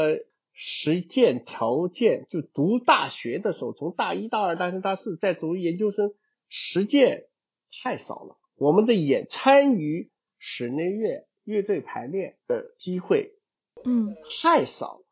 [0.59, 6.15] 实践条件就读大学的时候，从大一、大二、大三、大四再读研究生，
[6.49, 7.27] 实践
[7.83, 13.35] 太少了，我们的演参与室内乐乐队排练的机会。
[13.85, 15.05] 嗯，太少了，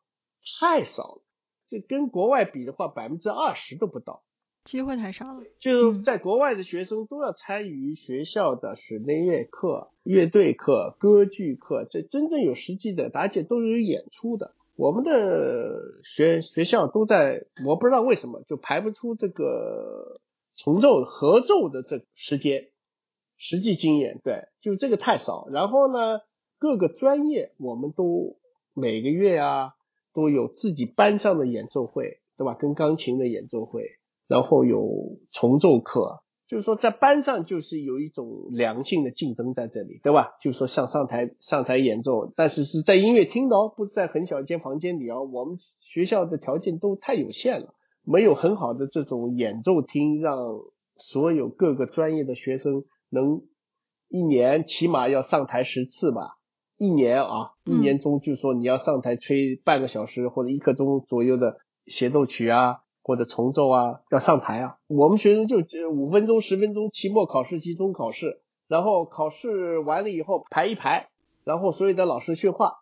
[0.59, 1.21] 太少了。
[1.69, 4.23] 这跟国外比的话，百分之二十都不到，
[4.63, 5.43] 机会太少了。
[5.59, 14.55] 就在国外的学生都要参与学校的室内乐课、乐队课、歌剧课，这真正有实际的，而且都是有演出的。
[14.75, 15.11] 我们的
[16.03, 20.19] 学学校都在，我不知道为什么就排不出这个
[20.55, 22.69] 重奏合奏的这时间，
[23.37, 25.47] 实际经验对，就这个太少。
[25.49, 26.21] 然后呢，
[26.59, 28.37] 各个专业我们都。
[28.77, 29.71] 每个月啊，
[30.13, 32.55] 都有自己班上的演奏会，对吧？
[32.55, 33.85] 跟钢琴的演奏会，
[34.27, 40.33] 然后有重奏课，就是说在班上就是有一种良性的竞争在这里，对吧？
[40.41, 45.23] 就是说像上台上台演奏，但是是在音乐厅的哦，不是在很小一间房间里哦。
[45.23, 50.37] 我们学校的条件都太有限了，没有很好的这种演奏厅，让
[50.97, 53.41] 所有各个专业的学生能
[54.07, 56.37] 一年起码要上台十次吧。
[56.77, 64.77] 一年啊，一年中就说你要上台吹半个小时或者一刻钟左右的协奏曲啊，或者重奏啊，要上台啊。
[64.87, 65.57] 我们学生就
[65.91, 71.09] 五分钟、十分钟，期末考试、期中考试，然后考试完了以后排一排，
[71.43, 72.79] 然后所有的老师训话。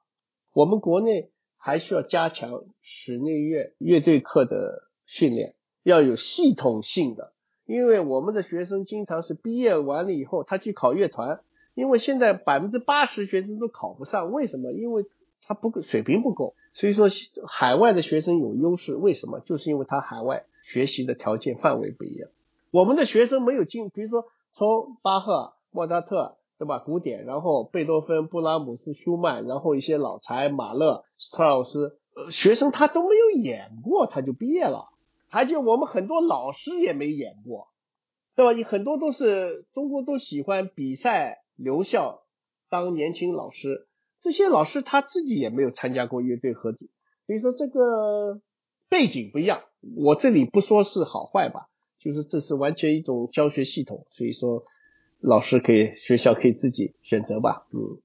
[0.53, 7.33] 我们国内还需要加强室内乐乐队课的训练，要有系统性的，
[7.65, 11.41] 因为我们的学生经常是毕业完了以后，他去考乐团。
[11.75, 14.71] 因为现在百分之八十学生都考不上，为什么？
[14.71, 15.05] 因为
[15.41, 17.07] 他不够水平不够，所以说
[17.47, 18.95] 海外的学生有优势。
[18.95, 19.39] 为什么？
[19.39, 22.29] 就是因为他海外学习的条件范围不一样。
[22.71, 26.79] 我们的学生没有进，比如说从巴赫、莫扎特，对吧？
[26.79, 31.97] 古典，然后贝多芬、布拉姆斯、舒曼，然后一些老柴，马勒、斯特劳斯，
[32.31, 34.89] 学生他都没有演过，他就毕业了。
[35.29, 37.67] 而且我们很多老师也没演过，
[38.35, 38.51] 对吧？
[38.53, 41.39] 你很多都是中国都喜欢比赛。
[41.55, 42.23] 留校
[42.67, 43.85] 当年轻老师，
[44.23, 46.77] 这些老师他自己也没有参加过乐队合奏，
[47.27, 48.39] 所以说这个
[48.87, 49.63] 背景不一样。
[49.97, 51.67] 我这里不说是好坏吧，
[51.99, 54.63] 就是这是完全一种教学系统，所以说
[55.19, 57.67] 老师可以学校可以自己选择吧。
[57.71, 57.99] 嗯，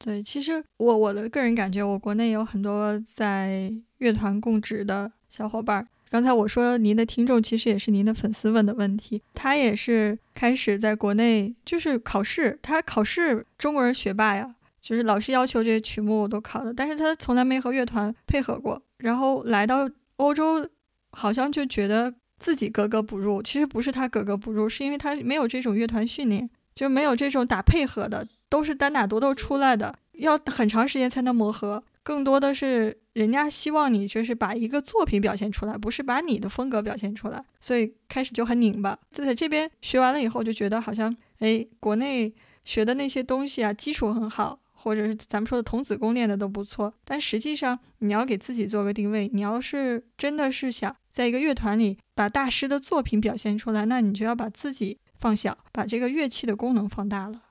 [0.00, 5.86] 对，其实我我的个人感觉，我国内有很多在乐团供职的小伙伴。
[6.10, 14.55] 刚才我说您的听众其实也是您的粉丝问的问题，他也是开始在国内就是考试，他考试中国人学霸呀，
[14.86, 20.64] 就是老师要求这些曲目我都考的，但是他从来没和乐团配合过，然后来到欧洲，
[21.10, 23.42] 好像就觉得自己格格不入。
[23.42, 31.82] 其实不是他格格不入，是因为他没有这种乐团训练，就没有这种打配合的，都是单打独斗出来的，要很长时间才能磨合。
[32.04, 38.96] 更多的是人家希望你就是把一个作品表现出来，不是把你的风格表现出来，所以开始就很拧巴。
[39.10, 42.32] 就在这边学完了以后，就觉得好像，哎，国内
[42.64, 46.94] 学的那些东西啊，基础很好，或者是咱们说的童子功练的都不错。
[47.04, 57.42] 但实际上，你要给自己做个定位，你要是真的是想在一个乐团里把大师的作品表现出来，那你就要把自己放小，把这个乐器的功能放大了。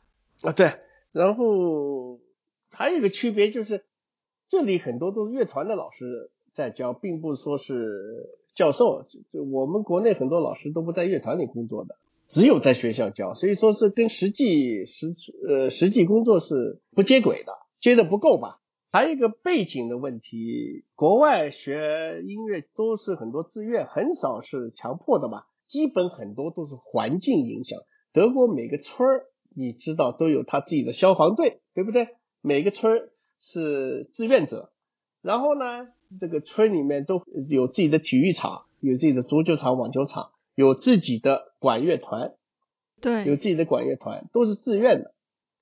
[0.43, 0.79] 啊，对。
[1.11, 2.19] 然后
[2.69, 3.83] 还有一个区别就是。
[4.47, 9.03] 这里很多都是乐团的老师在教，并不是说是教授。
[9.33, 15.13] 就我们国内很多老师都不在乐团里工作的，只有在学校教，所以说是跟实际实
[15.47, 18.59] 呃实际工作是不接轨的，接的不够吧。
[18.91, 27.79] 还有一个背景的问题，国外学音乐都是很多自愿，很少是强迫的吧，基本很多都是环境影响。
[28.13, 32.07] 德国每个村儿你知道都有他自己的消防队，对不对？
[32.41, 33.09] 每个村儿
[33.41, 34.71] 是志愿者，
[35.21, 42.33] 然后呢，这个村里面都有自己的体育场，有自己的足球场、网球场，有自己的管乐团，
[43.01, 45.13] 对，有自己的管乐团，都是自愿的。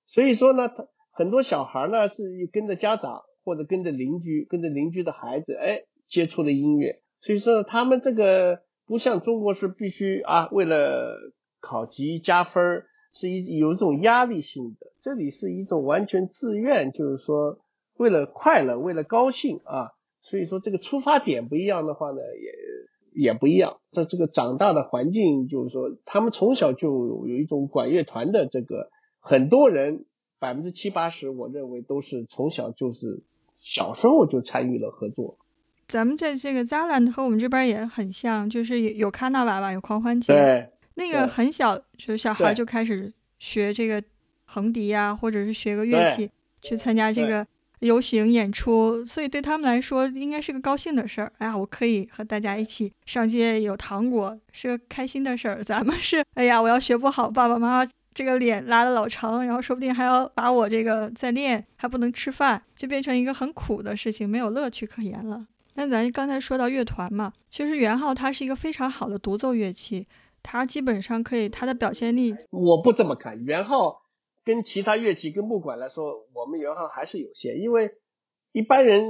[0.05, 7.01] 所以说呢，他很多小孩呢是跟着家长或者跟着邻居，跟着邻居的孩子，哎，接触的音乐。
[7.19, 11.17] 所以说他们这个不像中国是必须啊，为了
[11.59, 12.85] 考级加分儿。
[13.15, 17.59] 是一有一种压力性的，这里是一种完全自愿，就是说
[17.95, 19.91] 为了快乐，为了高兴啊，
[20.23, 22.51] 所以说这个出发点不一样的话呢，也
[23.15, 23.77] 也不一样。
[23.91, 30.05] 在这个长大的环境，就是说他们从小就有一种管乐团的这个，很多人
[30.39, 33.23] 百分之七八十，我认为都是从小就是
[33.57, 35.37] 小时候就参与了合作。
[35.87, 40.33] 咱们在这个 Zaland 和我们这边也很像，就是有有卡纳瓦瓦，有狂欢节。
[40.33, 40.69] 对。
[40.95, 44.03] 那个很小，就小孩就开始学这个
[44.45, 46.29] 横笛呀，或者是学个乐器
[46.61, 47.45] 去参加这个
[47.83, 51.31] 游行演出，所以对他们来说应该是个高兴的事儿。
[51.37, 55.63] 哎呀，我可以和大家一起上街，有糖果，是个开心的事儿。
[55.63, 65.45] 咱们是，哎呀，我要学不好，爸爸妈妈这个脸拉的老长，然后说不定还要把我这个再练，还不能吃饭，就变成一个很苦的事情，没有乐趣可言了。
[65.75, 70.05] 那咱刚才说到乐团嘛，其实元号它是一个非常好的独奏乐器。
[70.45, 73.41] 它基本上可以，它的表现力我不这么看。
[73.45, 74.02] 元号
[74.45, 77.91] 跟其他乐器跟木管来说，我们圆号还是有限，因为
[78.51, 79.05] 一般人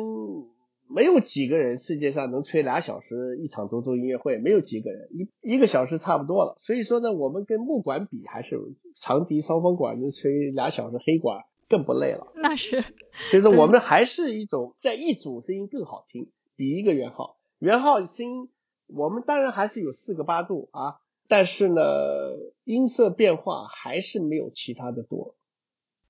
[0.88, 6.56] 没有几个人世界上能吹俩小时一场独奏音乐会，没有几个人一一个小时差不多了。
[6.60, 8.60] 所以说呢，我们跟木管比，还是
[9.02, 12.32] 长笛、双簧管能吹俩小时，黑管更不累了。
[12.36, 12.82] 那是，
[13.32, 17.38] 所以说我们还是一种在一组声音更好听，比一个圆号。
[17.60, 18.50] 圆号声音
[18.88, 21.03] 我们当然还是有四个八度啊。
[21.28, 21.82] 但是呢，
[22.64, 25.36] 音色变化还是没有其他的多。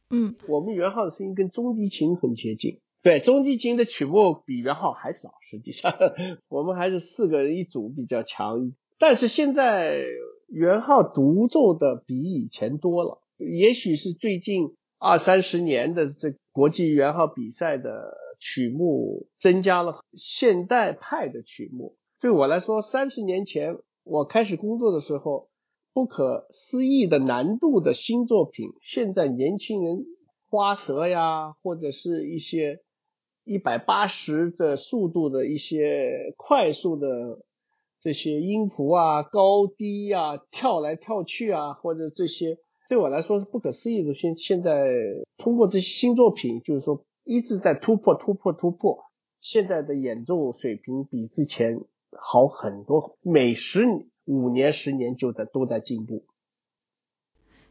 [0.09, 2.79] 嗯，我们圆号的声音跟中低琴很接近。
[3.01, 5.33] 对，中低琴的曲目比圆号还少。
[5.49, 5.93] 实际上，
[6.49, 8.73] 我们还是四个人一组比较强。
[8.97, 10.03] 但是现在
[10.47, 21.95] 圆号独奏的比以前多了，也许是最近二三十年的这国际圆号比赛的曲目增加了现代派的曲目。
[22.19, 23.77] 对我来说，三十年前。
[24.03, 25.49] 我开始工作的时候，
[25.93, 30.05] 不可思议的难度的新作品，现在年轻人
[30.49, 32.81] 花舌呀，或者是一些
[33.45, 37.45] 一百八十的速度的一些快速的
[38.01, 42.57] 这些音符啊、高低啊、跳来跳去啊，或者这些
[42.89, 44.13] 对我来说是不可思议的。
[44.13, 44.93] 现现在
[45.37, 49.05] 通过这些新作品，就是说一直在突破、突破、突破，
[49.39, 51.85] 现在的演奏水平比之前。
[52.19, 53.85] 好很多，每十
[54.25, 56.25] 五年、十年就在都在进步。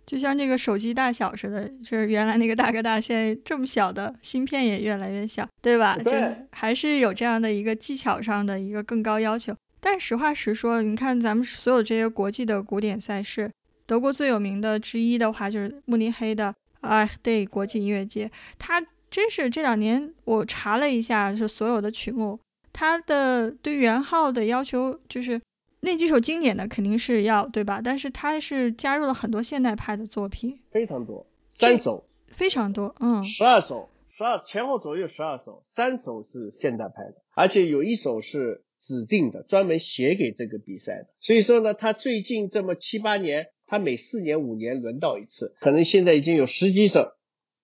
[0.05, 5.97] 就像这个手机大小似的，就是原来那个大哥大，现在这么小的芯片也越来越小，对吧？
[5.97, 9.55] 对，还是有这样的一个技巧上的一个更高要求。
[9.81, 13.51] 但实话实说，你看咱们所有这些国际的古典赛事，
[13.87, 22.41] 德国最有名的之一的话就是慕尼黑的 a c h Day 国际音乐节，它真是这两年我查了一下，是所有的曲目。
[22.73, 25.41] 他的对元昊的要求就是
[25.81, 27.81] 那几首经典的肯定是要对吧？
[27.83, 41.09] 但是他是加入了很多现代派的作品，非常多，三首，非常多，嗯，十二首，十二前后左右十二首，三首是现代派的，而且有一首是指定的，专门写给这个比赛的。
[41.21, 47.13] 所以说呢，他最近这么七八年，他每四年五年轮到一次，可能现在已经有十几首。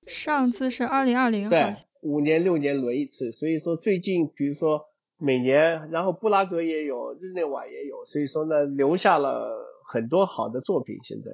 [0.09, 3.31] 上次是二零二零，对，五年六年轮一次。
[3.31, 4.88] 所以说最近，比如说。
[5.19, 10.97] 每年，然后布拉格也有，日内瓦也有，所以说呢，留下了很多好的作品。
[11.03, 11.33] 现在，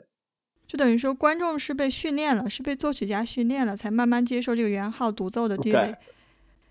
[0.67, 5.95] 就等于说，观众是被训练了，是被作曲家训练了，才慢慢接受这个圆号独奏的地位。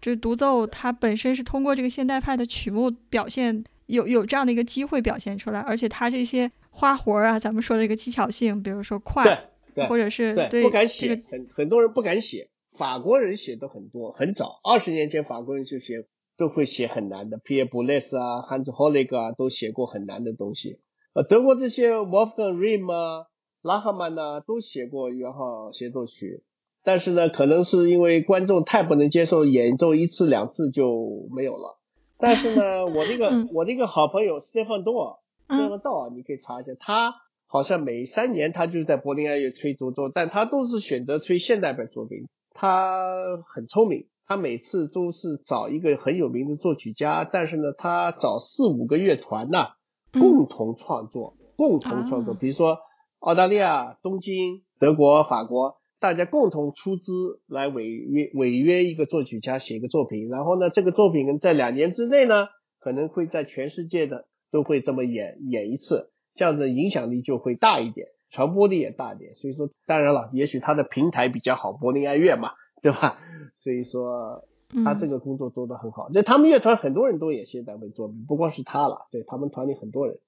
[0.01, 9.49] 这独奏它本身是通过这个现代派的曲目表现，有有这样的一个机会表现出来，而且它这些花活啊，咱们说的一个技巧性，比如说快，
[9.87, 16.07] 或者是对不敢写，很很多人不敢写，法国人写的很多，很早，二十年前法国人就写。
[16.37, 20.79] 都会写很难的，Pierre Boulez 啊，Hans Hollig 啊，都写过很难的东西。
[21.13, 23.27] 呃，德国这些 Wolfgang Reim 啊，
[23.61, 26.43] 拉赫曼呐，都写过圆号协奏曲。
[26.83, 31.79] 但是呢，可能是因为观众太不能接受，演奏一次两次就没有了。
[32.17, 37.13] 但是呢， 我那个我那个好朋友 Stefan Dor，Stefan Dor，你可以查一下，他
[37.47, 42.27] 好像每三年他就是在柏林爱乐吹独奏，但他都是选择吹现代版作品。
[42.53, 43.15] 他
[43.47, 44.07] 很聪明。
[44.33, 49.73] 他每次都是找一个很有名的作曲家，但是呢，他找四五个乐团呐，
[50.11, 52.33] 共同创作，共同创作。
[52.33, 52.79] 比如说
[53.19, 57.11] 澳大利亚、东京、德国、法国，大家共同出资
[57.47, 62.47] 来违约违约一个作曲家写一个作品，然后呢，这个作品在两年之内呢，
[62.79, 69.35] 可能会在全世界的都会这么演演一次，这样的影响力就会大一点，传播力也大一点。
[69.35, 72.49] 所以说，当然了，也许他的平台比较好，柏林爱乐嘛，
[72.83, 73.17] 对吧？
[73.59, 74.43] 所以说
[74.83, 76.09] 他这个工作做得很好。
[76.13, 80.19] 那他们乐团很多人都也现在会作品，不光是他了，对他们团里很多人。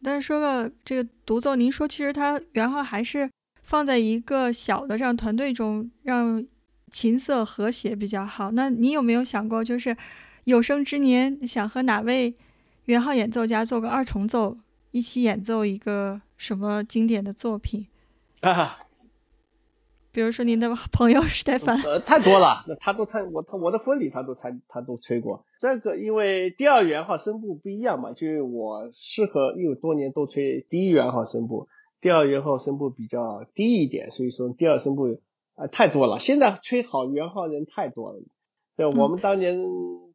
[0.00, 3.28] 但是说个这个独奏，您说其实他元昊还是
[3.62, 6.46] 放在一个小的这样团队中，让
[6.92, 8.52] 琴瑟和谐比较好。
[8.52, 9.96] 那你有没有想过，就是
[10.44, 12.32] 有生之年想和哪位
[12.84, 14.56] 元昊演奏家做个二重奏，
[14.92, 17.88] 一起演奏一个什么经典的作品？
[18.42, 18.78] 啊。
[20.12, 25.44] 比如说您的朋友史蒂芬，呃，太多了，那他都参我他我的婚礼他都参他都吹过。
[25.60, 31.68] 这个因为第二圆号声部不一样嘛，就我适合因为多年都吹第一圆号声部，
[32.00, 35.20] 第二圆号声部比较低一点，所以说第二声部
[35.54, 36.18] 啊太多了。
[36.18, 38.18] 现在吹好圆号人太多了，
[38.76, 39.60] 对，我们当年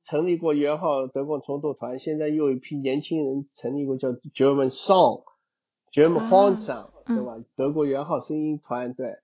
[0.04, 7.38] 成立过圆号德国重奏团，现在又有一批年轻人成立过叫 German Song，German Horn Song，对吧？
[7.56, 9.20] 德国圆号声音团，对。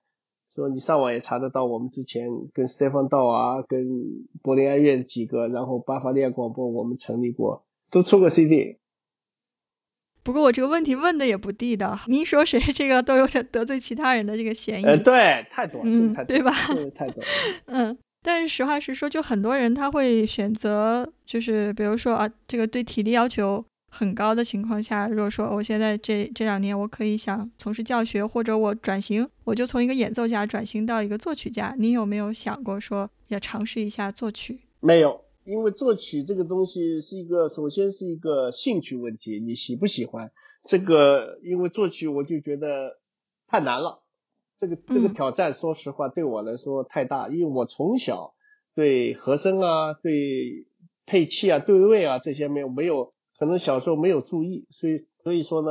[0.54, 3.86] 说你上网也查得到，我们之前跟斯蒂芬道啊，跟
[4.42, 8.78] 柏林爱乐几个，然后巴伐利亚广播我们成立过，都出过 CD。
[10.22, 14.84] 不过我这个问题问的也不地道，您说谁这个都有点得罪其他人的这个嫌疑。
[14.84, 16.52] 呃，对，太多，嗯，对吧？
[16.94, 17.24] 太多。
[17.66, 23.64] 嗯，但是实话实说，就很多人他会选择，就是比如说啊，这个对体力要求。
[23.94, 34.60] 很高的情况下，如果说我现在这这两年我可以想从事教学，或者我转型，我就从一个演奏家转型到一个作曲家，你有没有想过说要尝试一下作曲？
[34.80, 40.32] 没有，因为作曲这个东西是一个，首先是一个兴趣问题，你喜不喜欢
[40.64, 41.38] 这个？
[41.44, 42.98] 因为作曲我就觉得
[43.46, 44.02] 太难了，
[44.58, 48.32] 这个这个挑战，说实话对我来说太大，因为我从小
[48.74, 50.66] 对和声啊、对
[51.04, 53.12] 配器啊、对位啊这些没有没有。
[53.42, 55.68] 可能小时候没有注意，所以所以说呢，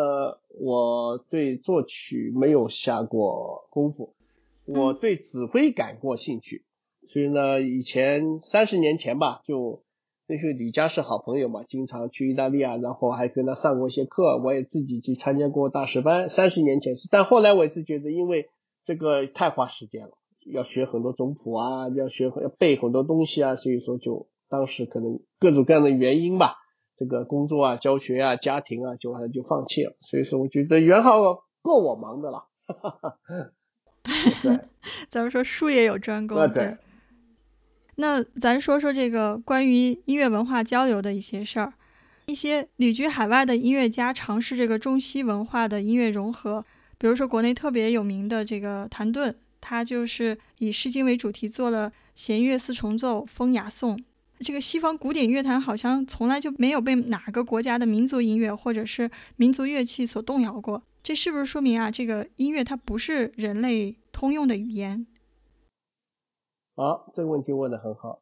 [0.59, 4.13] 我对作曲没有下过功夫，
[4.65, 6.65] 我对指挥感过兴趣，
[7.07, 9.84] 所以呢，以前三十年前吧，就
[10.28, 16.28] 那时候李佳是好朋友嘛，经常去意大利啊，然后还跟他上过一些课，我也自己去参加过大师班。
[16.28, 18.49] 三十年前是，但后来我也是觉得，因为
[18.84, 20.11] 这个太花时间了，
[20.45, 26.57] 要学很多总谱啊，要学要背很多东西啊，所以说就当时可能各种各样的原因吧。
[27.01, 29.97] 这个工作啊、教学啊、家庭啊，就就放弃了。
[30.01, 31.19] 所以说，我觉得元昊
[31.63, 32.45] 够我忙的了。
[34.43, 34.59] 对，
[35.09, 36.47] 咱们说术业有专攻。
[36.53, 36.77] 对。
[37.95, 41.73] 那咱说说这个关于音乐文化交流的一些事儿。
[42.27, 46.63] 一些旅居海外的音乐家尝试这个中西文化的音乐融合，
[46.99, 53.97] 比如说国内特别有名的这个谭盾，他就是以《诗经》为主题做了弦乐四重奏《风雅颂》。
[54.43, 61.91] 这个西方古典乐坛好像从来就没有被哪个国家的民族音乐或者是民族乐器所动摇过，这是不是说明啊？
[61.91, 65.05] 这个音乐它不是人类通用的语言？
[66.75, 68.21] 好，这个问题问的很好。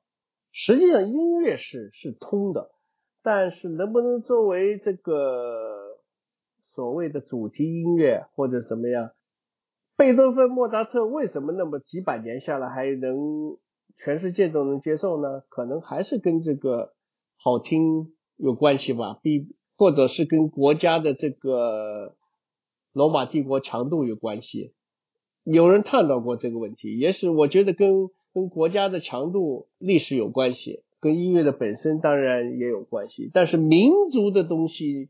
[0.52, 2.72] 实际上音乐是是通的，
[3.24, 5.98] 但是能不能作为这个
[6.76, 9.12] 所谓的主题音乐或者怎么样？
[9.96, 13.58] 贝多芬、莫扎特为什么那么几百年下来还能？
[14.02, 16.94] 全世界都能接受呢，可能还是跟这个
[17.36, 19.48] 好听有关系吧，比
[19.78, 22.16] 或者是跟国家的这个
[22.94, 24.74] 罗马帝国强度有关系。
[25.44, 33.30] 有人探讨过这个问题，也是我觉得跟跟国家的强度历史有关系，跟音乐的本身当然也有关系。
[33.34, 35.10] 但是民族的东西，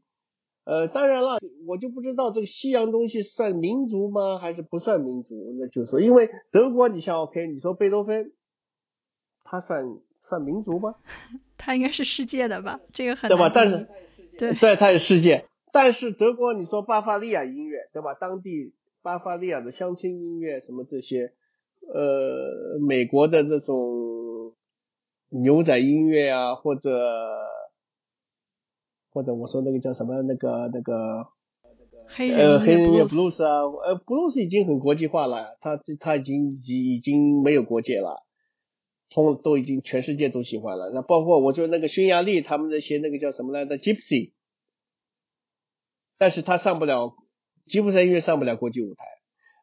[0.65, 5.55] 呃，当然了，我就不知道这个西洋东西算民族吗，还是不算民族？
[5.59, 8.31] 那就是说，因为德国，你像 OK，你说贝多芬。
[9.49, 9.83] 他算
[10.27, 10.95] 算民族吗？
[11.57, 13.49] 它应该是世界的吧，这个很对吧？
[13.53, 13.87] 但是
[14.37, 15.45] 对对，他是世界。
[15.71, 18.13] 但是德国，你说巴伐利亚音乐，对吧？
[18.13, 21.33] 当地巴伐利亚的乡村音乐什么这些，
[21.93, 24.53] 呃，美国的这种
[25.29, 26.89] 牛仔音乐啊，或者
[29.11, 31.27] 或者我说那个叫什么那个那个
[32.07, 38.25] 黑人黑人乐 blues 啊，呃，blues 已经很国际化了，他他已经已已经没有国界了。
[39.09, 44.33] 通都已经全世界都喜欢了，那包括我就那个匈牙利他们那些那个叫什么来着，Gypsy，
[46.17, 47.15] 但是他上不了
[47.65, 49.05] 吉普赛音乐上不了国际舞台，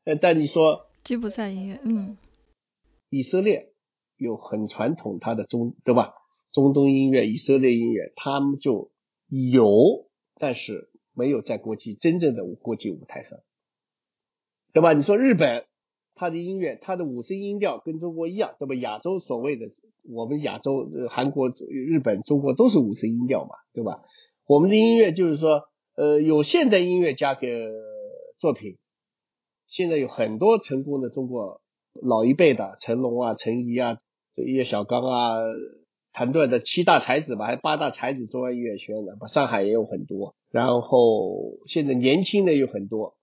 [0.05, 2.16] 呃，但你说吉普赛音乐，嗯，
[3.09, 3.72] 以色列
[4.16, 6.14] 有很传统，它的中对吧？
[6.53, 8.90] 中东音乐、以色列音乐，他们就
[9.28, 13.38] 有，但是没有在国际真正的国际舞台上。
[14.72, 14.92] 对吧？
[14.92, 15.66] 你说日本，
[16.17, 18.75] 他的音乐，他的五声音调跟中国一样，对吧？
[18.75, 19.67] 亚洲所谓的
[20.12, 24.03] 我们亚洲，韩国、日本、中国都是五声音调嘛，对吧？
[24.49, 25.62] 我们的音乐就是说，
[25.95, 27.69] 呃，有现代音乐家给
[28.41, 28.79] 作品，
[29.69, 31.61] 现在有很多成功的中国
[32.03, 33.99] 老一辈的成龙啊、陈怡啊、
[34.33, 35.37] 这叶小刚啊。
[36.19, 40.35] 团队的七大才子吧，还八大才子中央音乐学院的，上海也有很多。
[40.51, 43.19] 然后现在年轻的有很多，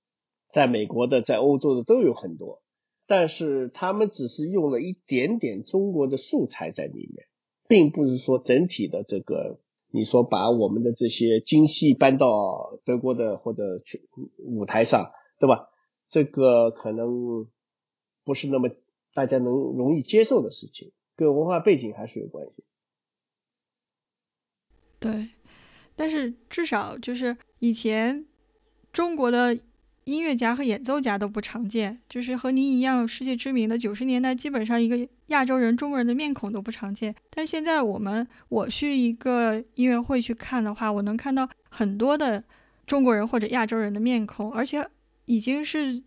[0.52, 2.62] 在美国的、在欧洲的都有很多。
[3.06, 7.28] 但是他们只是用了一点点中国的素材在里面，
[7.68, 9.60] 并不是说整体的这个，
[9.92, 15.70] 你说把我们的这些精细搬到德国的或者去舞台上，对吧？
[16.10, 17.48] 这个可能
[18.24, 18.70] 不是那么
[19.14, 22.64] 大家能容易接受的事情，跟文化背景还是有关系。
[25.00, 25.30] 对，
[25.96, 28.26] 但是至少就是以前
[28.92, 29.58] 中国的
[30.06, 37.14] 音乐家和演奏家都不常见，就是和您一样世界知名的九十年代，基本上一个亚洲人、中国人的面孔都不常见。
[37.30, 42.44] 但现在我们我去一个音乐会去看的话，我能看到很多的
[42.86, 44.86] 中国人或者亚洲人的面孔，而且
[45.26, 46.02] 已经是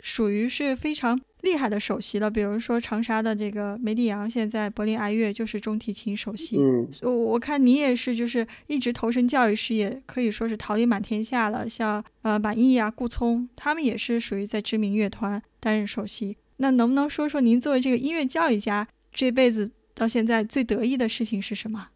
[0.00, 1.20] 属于是非常。
[1.42, 6.58] 厉害的首席了，比如说长沙的这个梅迪扬，现在柏林爱乐就是中提琴首席。
[6.58, 11.68] 嗯，我我看你也是，就是一直投身教育事业，可以说是桃李满天下了。
[11.68, 16.36] 像呃满意啊、顾聪，他们也是属于在知名乐团担任首席。
[16.58, 21.88] 那能不能说说您作为这个音乐教育家，这辈子到现在最得意的事情是什么？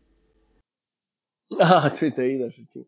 [1.61, 2.87] 啊， 最得意的事情，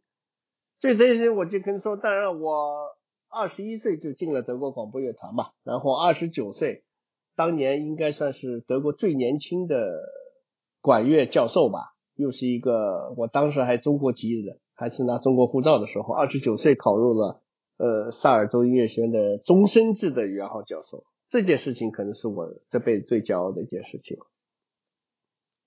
[0.80, 2.95] 最得意的事情我就跟你说，当然我。
[3.36, 6.84] 二十一岁就进了德国广播乐团嘛，然后二十九岁，
[7.36, 9.76] 当年应该算是德国最年轻的
[10.80, 17.42] 管乐教授吧，又是一个我当时还中国籍的，还是拿中国护照的时候，二十九岁考入了
[17.76, 24.16] 呃萨尔州音乐学院的终身制的元号教授，这件事情可能是我这辈子最骄傲的一件事情。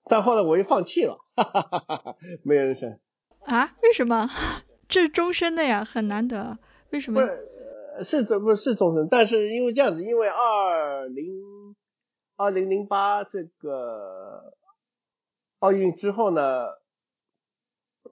[0.06, 2.98] 但后来我又放弃了，哈哈哈哈哈，没有人生
[3.44, 3.76] 啊？
[3.84, 4.28] 为什么？
[4.88, 6.58] 这是终身的呀，很难得，
[6.90, 7.24] 为什么？
[7.24, 7.46] 是
[8.24, 9.08] 怎么是终身？
[9.10, 11.26] 但是因为这样子，因为二零
[12.36, 14.54] 二零零八这个
[15.58, 16.66] 奥运之后呢，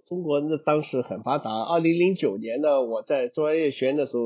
[0.06, 1.50] 中国那当时很发达。
[1.50, 4.22] 二零零九年呢，我在中央音乐学院的时候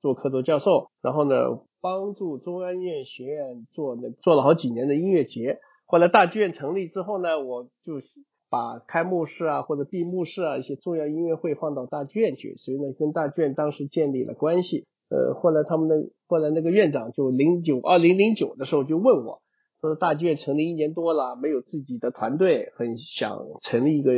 [0.00, 5.58] 做客座教授，然后呢帮助中央音乐学院做那做了好几年的音乐节。
[5.86, 8.00] 后来大剧院成立之后呢，我就
[8.48, 14.86] 把开幕式啊或者闭幕式啊一些重要音乐会放到大剧院去，所以呢跟大剧院当时建立了关系。
[15.10, 19.42] 呃，后来他们的后来那个院长就零九二零零九的时候就问我，
[19.80, 24.12] 说大剧院成立一年多了，没有自己的团队，很想成立一个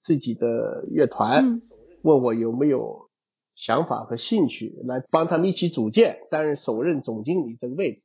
[0.00, 1.60] 自己的乐团，
[2.02, 3.08] 问我有没有
[3.54, 8.02] 想法和兴趣来帮他们一起组建，担任首任总经理这个位置。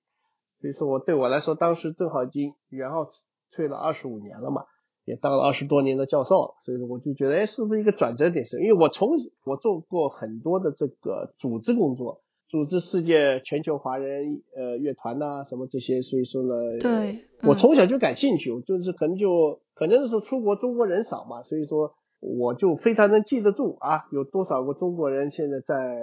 [0.59, 3.07] 所以说我对我来说，当时正好已经然后
[3.51, 4.63] 退了二十五年了嘛。
[5.03, 8.45] 也当了二十多年的教授，所以说我就觉得，哎，是不是一个转折点？
[8.45, 9.09] 是，因为我从
[9.45, 25.99] 我做过很多的这个组织工作，组织世界全球华人呃乐团呐，什么这些，所以说呢，对，我从小就感兴趣，就是可能就可能是出国中国人少嘛，所以说我就非常能记得住啊，有多少个中国人现在在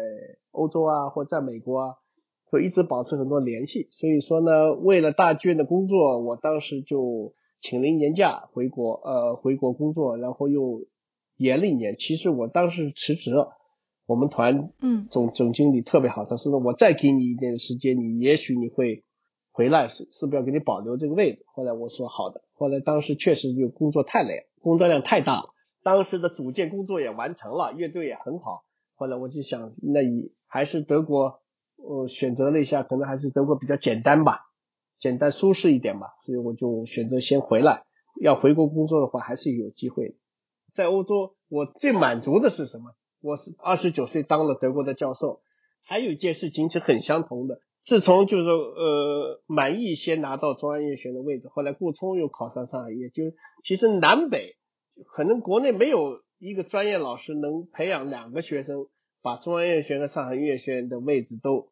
[0.50, 1.94] 欧洲啊，或在美国啊，
[2.50, 3.86] 就一直保持很多联系。
[3.92, 7.32] 所以说呢，为了大剧院的工作，我当时就。
[7.60, 10.86] 请了一年假回国，呃，回国工作，然后又
[11.36, 11.96] 延了一年。
[11.98, 13.56] 其实我当时辞职了，
[14.06, 19.04] 我们团嗯总总经理特别好，他说呢，我再给你一点时间，你也许你会
[19.50, 21.44] 回来，是是不是要给你保留这个位置？
[21.46, 22.42] 后来我说好的。
[22.54, 25.50] 后来当时确实就工作太累，工作量太大了，
[25.82, 28.64] 当时的组建工作也完成了，乐队也很好。
[28.94, 31.40] 后来我就想，那以还是德国，
[31.76, 34.40] 呃，选择了一下，可能还是德国比较简单吧。
[34.98, 37.84] 简单舒适一点吧，所以我就选择先回来。
[38.20, 40.14] 要回国工作的话，还是有机会的。
[40.74, 42.92] 在欧洲，我最满足的是什么？
[43.20, 45.40] 我是二十九岁当了德国的教授。
[45.84, 47.60] 还有一件事情是很相同的。
[47.80, 53.22] 自从就是，呃，满意先拿到中央音乐学院的位置，后来顾聪又考上上海音乐，就
[53.64, 54.56] 其实南北
[55.06, 58.88] 可能国内没有一个专业老师能培养两个学生，
[59.22, 61.70] 把中央音乐学院和上海音乐学院的位置都。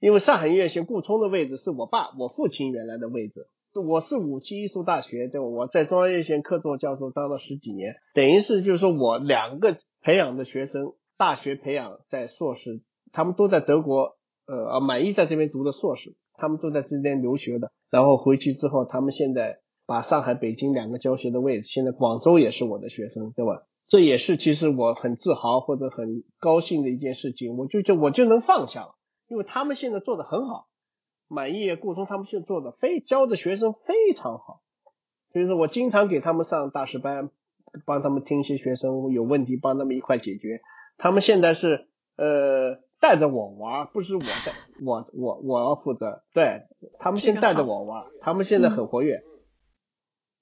[0.00, 3.48] 因为上海音乐学院顾聪的位置是我爸我父亲原来的位置，
[3.86, 5.46] 我是武器艺术大学对吧？
[5.46, 12.80] 我在中央音乐学院客座教授当了十几年，等于是就是说我两个培养的学生，大学培养在硕士，
[13.12, 23.64] 他们都在德国，呃，满意在这边读的硕士，他们都在这边留学的，然后回去之后，他们现在把上海、北京两个教学的位置，现在广州也是我的学生，对吧？
[23.86, 28.94] 这也是其实我很自豪或者很高兴的一件事情，我就就我就能放下了。
[29.30, 30.66] 因为他们现在做的很好，
[31.28, 34.60] 满意顾聪他们现在做的非教的学生非常好，
[35.32, 37.30] 所以说我经常给他们上大师班，
[37.86, 40.60] 帮他们听一些学生有问题，帮他们一块解决。
[40.98, 44.52] 他们现在是呃带着我玩，不是我带
[44.84, 46.62] 我我我要负责，对
[46.98, 49.22] 他们先带着我玩，他们现在很活跃。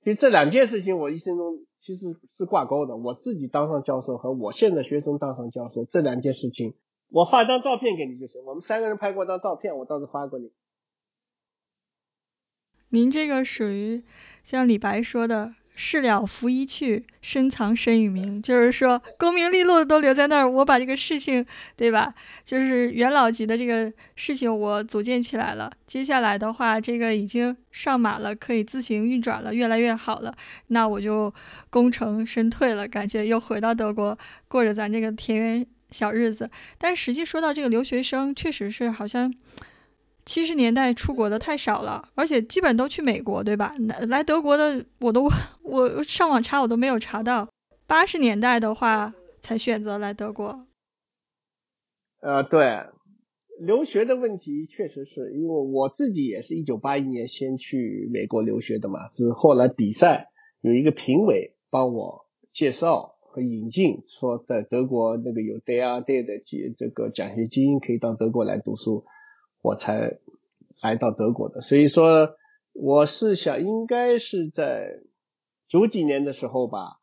[0.03, 6.75] 其实这两件事情我一生中其实是挂钩的，我自己当上教授和我现在学生当上教授这两件事情，
[7.09, 8.43] 我发张照片给你就行。
[8.45, 10.51] 我们三个人拍过张照片，我到时候发给你。
[12.91, 14.05] 您这个属于
[14.43, 15.55] 像李白说的。
[15.81, 18.43] 事了拂衣去，深藏身与名。
[18.43, 21.47] 就是说，功名利禄都留在那儿，我把这个事情，
[21.77, 22.13] 对吧？
[22.45, 25.71] 就是元老级的这个事情，我组建起来了。
[25.87, 30.35] 接下来的话，这个已经上马了，可以自行运转了，越来越好了。
[30.67, 31.33] 那我就
[31.71, 36.51] 功成身退了，感觉又回到德国，过着咱这个田园小日子。
[36.77, 39.33] 但实际说到这个留学生，确实是好像。
[40.27, 43.75] 七十年代出国的太少了，而且基本都去美国，对吧？
[44.09, 45.27] 来德国的我都
[45.63, 47.49] 我上网查我都没有查到。
[47.87, 50.67] 八十年代的话才选择来德国。
[52.21, 52.61] 呃，对，
[53.59, 60.29] 留学的问题确实是因为我自己也是一九八一年先去美国留学的嘛，是后来比赛
[60.61, 69.05] 有一个评委帮我介绍和引进，说在德国那个有 Day Day 的这这个奖学金可以到德国来读书。
[69.61, 70.19] 我才
[70.81, 72.37] 来到德国的，所以说
[72.73, 75.01] 我是想应该是在
[75.67, 77.01] 九几年的时候吧，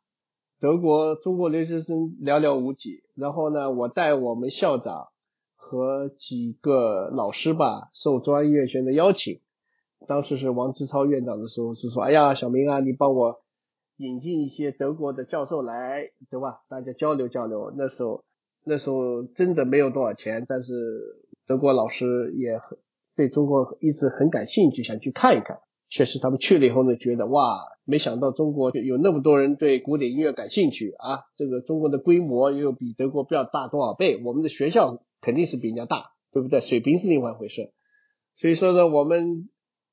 [0.62, 5.10] 德国中国留学生寥寥无几，然后呢，我带我们校长
[5.56, 9.42] 和几个老师吧，受中央音乐学院的邀请，
[10.08, 13.42] 当时是王志超院长的时候是说，哎呀，小明啊，你帮我
[13.98, 16.62] 引进一些德国的教授来，对吧？
[16.70, 17.74] 大家交流交流。
[17.78, 18.24] 那时候
[18.64, 20.74] 那时候真的没有多少钱，但是。
[21.48, 22.80] 德国老师也很
[23.16, 25.60] 对中国一直很感兴趣，想去看一看。
[25.90, 31.26] 确实，他们去了以后呢，觉得哇，没想到中国有那么多人对古典音乐感兴趣啊！
[31.38, 36.62] 这个中国的规模又比德国不要大多少倍，我们的学校肯定是比人家大，对不对？
[36.62, 37.72] 水平是另外一回事。
[38.34, 39.48] 所以说呢，我们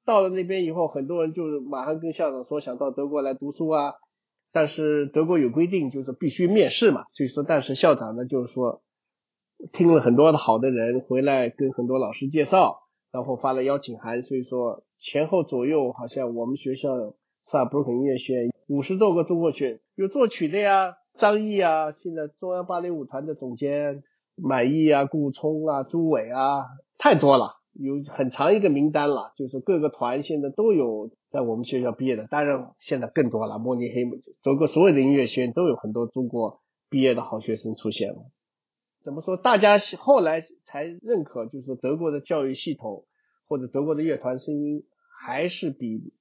[0.05, 3.95] 到了那边以后，很多人就马上跟校长说想到德国来读书啊。
[4.53, 7.05] 但是德国有规定，就是必须面试嘛。
[7.15, 8.83] 所以说，但是校长呢，就是说。
[9.73, 12.81] 听了很多的好的人回来跟很多老师介绍，
[13.13, 16.89] 然后发了邀请函，所以说前后左右好像我们学校
[17.43, 24.03] 萨布鲁克音乐学院五十多个中国学有作曲的呀，张毅啊，现在中央芭蕾舞团的总监
[24.35, 26.65] 满意啊，顾聪啊，朱伟啊，
[26.99, 34.05] 太多了，有很长一个名单了，就是各个团现在都有在我们学校毕业的，当然现在更多了，慕尼黑、
[34.43, 36.61] 德国所有的音乐学院都有很多中国
[36.91, 38.17] 毕业的好学生出现了。
[39.03, 39.37] 怎么说？
[39.37, 43.05] 大家后来才认可，就是德国的教育系统
[43.49, 44.85] 或者德国的乐团声音
[45.25, 46.13] 还是比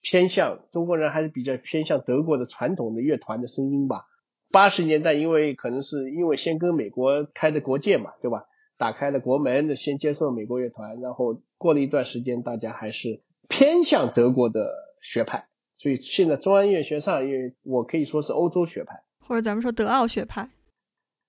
[0.00, 4.04] 偏向中国人还是比较偏向德国的传统的乐团的声音吧。
[4.52, 8.44] 八十年代，因为可能是因为先跟美国开的国界嘛，对吧？
[8.76, 14.70] 打开了国门，先接受美国乐团，然后过了一段时间，大家还是偏向德国的
[15.00, 15.48] 学派。
[15.78, 20.50] 所以现在中央音乐学上，因为我可以说是欧洲学派，或者咱们说德奥学派，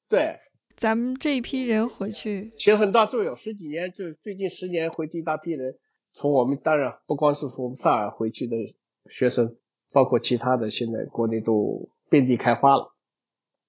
[0.09, 0.39] 对。
[0.77, 3.37] 咱们这一批人回去，其实很大作用。
[3.37, 5.77] 十几年，就最近十年回去一大批人，
[6.11, 8.57] 从我们当然不光是从萨尔回去的
[9.09, 9.55] 学生，
[9.93, 12.93] 包括其他的，现在国内都遍地开花了。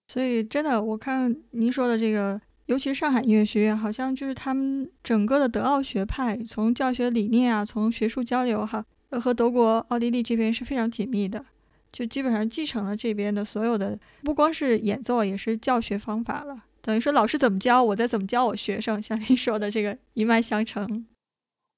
[0.09, 11.45] 所以真的，我看您说的这个，尤其是上海音乐学院，好像就是他们整个的德奥学派，从教学理念啊，从学术交流哈，和德国、奥地利这边是非常紧密的，
[11.93, 16.65] 就基本上继承了这边的所有的，不光是演奏，也是教学方法了。
[16.83, 21.07] 等于说老师怎么教，我再怎么教我学生，像您说的这个一脉相承。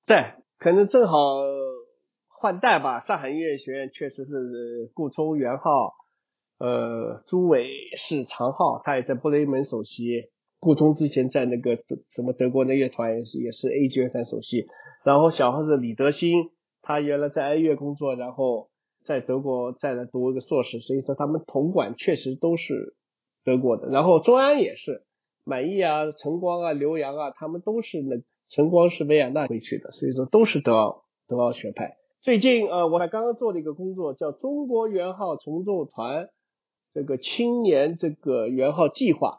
[0.07, 1.17] 对，可能正好
[2.29, 3.01] 换代吧。
[3.01, 5.93] 上海音乐学院确实是顾聪、元昊，
[6.59, 10.31] 呃，朱伟是常浩，他也在布雷门首席。
[10.59, 11.77] 顾聪之前在那个
[12.09, 14.67] 什么德国那乐团也是也是 A 级乐团首席。
[15.05, 16.51] 然后小号是李德兴，
[16.83, 18.71] 他原来在爱乐工作，然后
[19.05, 20.81] 在德国再来读一个硕士。
[20.81, 22.95] 所以说他们统管确实都是。
[23.45, 25.05] 德国的，然后中安也是
[25.43, 28.17] 满意啊，晨光啊，刘洋啊，他们都是那
[28.51, 31.97] 晨光是维也纳回去的，所以说都是德奥德奥学派。
[32.21, 36.29] 最近呃，我还刚刚做了一个工作，叫中国元号重奏团
[36.93, 39.39] 这个青年这个元号计划，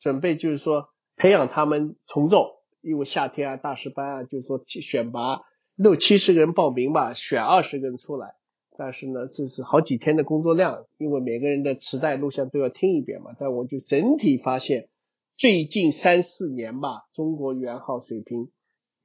[0.00, 2.46] 准备就是说培养他们从众，
[2.80, 5.42] 因为夏天啊大师班啊，就是说选拔
[5.76, 8.34] 六七十个人报名吧，选二十个人出来。
[8.78, 13.32] 但是呢，这是好几天的工作量，因为每个人的磁带录像都要听一遍嘛。
[13.38, 14.88] 但我就整体发现，
[15.36, 18.48] 最近三四年吧，中国元号水平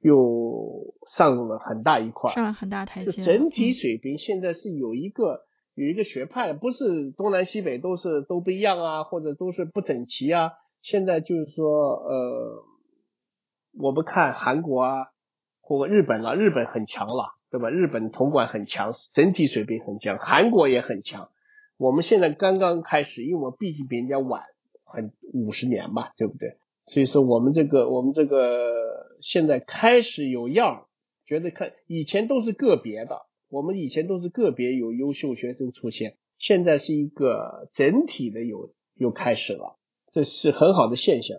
[0.00, 3.20] 又上了很大一块，上了很大台阶。
[3.20, 5.44] 整体水平现在是有一个
[5.74, 10.52] 有一个学派，不是东南西北都是都不一样啊，或者都是不整齐啊。
[10.88, 12.64] 现在就是说，呃，
[13.76, 15.08] 我们看韩国啊，
[15.60, 17.70] 或日本啊，日本很强了，对吧？
[17.70, 21.32] 日本统管很强，整体水平很强，韩国也很强。
[21.76, 24.44] 我们现在刚刚开始，因为我毕竟比人家晚
[24.84, 26.56] 很五十年吧，对不对？
[26.84, 30.86] 所以说我们这个我们这个现在开始有样，
[31.26, 39.75] 觉得看以前都是个别的，我们以前都是个别有优秀学生出现，现在是一个整体的有又开始了，
[40.16, 41.36] 这是很好的现象。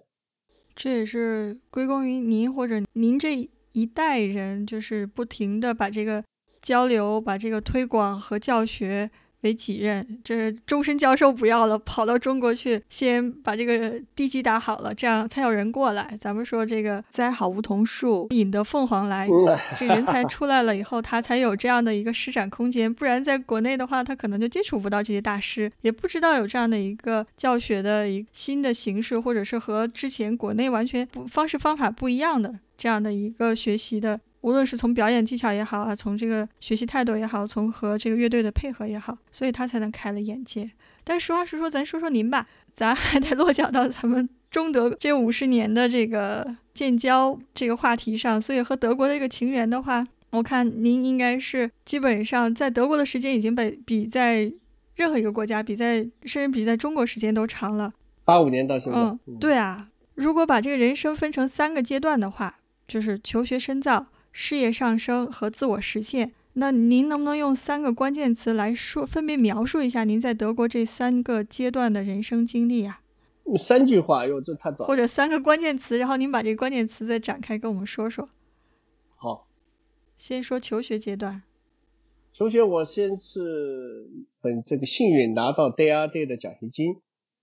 [0.75, 6.23] 这也是归功于您或者您这一代人，就是不停的把这个
[6.61, 9.09] 交流、把这个推广和教学。
[9.47, 16.17] 为己任，这终身教授不要了，跑到中国去，先把这个地基打好了，这样才有人过来。
[16.19, 19.29] 咱们说这个栽好梧桐树，引得凤凰来，
[19.77, 22.93] 这人才出来了以后，他才有这样的一个施展空间。
[22.93, 34.19] 不然在国内的话，他可能就接触不到这些大师，也不知道有这样的一个教学的一新的形式，或者是和之前国内完全不方式方法不一样的这样的一个学习的。
[34.41, 40.69] 无论是从表演技巧也好啊，从这个学习态度也好，从和这个乐队的配合也好，所以他才能开了眼界。
[41.03, 48.41] 但实话实说，咱说说您吧，咱还得落脚到咱们中德这五十年的这个建交这个话题上。
[48.41, 54.51] 所以和德国的一个情缘的话，我看您应该是基本上在德国的时间已经比比在
[54.95, 57.93] 任何一个国家，比在甚至比在中国时间都长了。
[58.23, 59.87] 八五年到现在，嗯，对啊。
[60.15, 64.07] 如果把这个人生分成三个阶段的话，就是求学深造。
[64.39, 73.01] 事业上升和自我实现，那您能不能用三个关键词来说，分别描述一下您在德国这三个阶段的人生经历啊？
[73.57, 74.87] 三句话，哟，这太短。
[74.87, 78.29] 或者三个关键词，然后您把这个关键词再展开跟我们说说。
[79.15, 79.47] 好，
[80.19, 81.41] 先说求学阶段。
[82.31, 84.07] 求学，我先是
[84.39, 86.97] 很这个幸运拿到 Day R Day 的奖学金。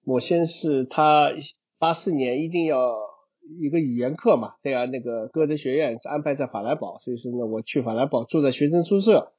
[0.05, 1.33] 我先是他
[1.77, 3.14] 八四年一定要。
[3.61, 9.33] 一个语言课嘛，对啊，那个歌德学院安排在法莱堡，所以说呢，我去法莱堡住在学生宿舍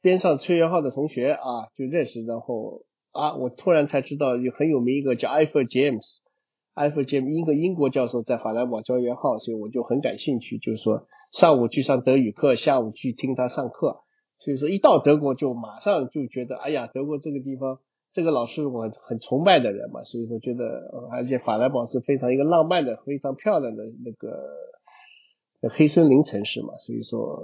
[0.00, 2.82] 边上，崔元浩的同学啊就认识，然后
[3.12, 6.28] 啊，我突然才知道有很有名一个叫艾弗杰姆斯，
[6.74, 14.02] 艾弗杰姆一个英国教授在法莱堡教元浩，所以我就很感兴趣，就是说上午去上德语课，下午去听他上课，
[14.38, 17.80] 所以说一到德国就马上就觉得，哎呀，德国这个地方。
[18.12, 27.38] 这个老师我很崇拜的人嘛，所以说觉得，而且法兰堡是非常一个浪漫的、非常漂亮的那个黑森林城市嘛，所以说，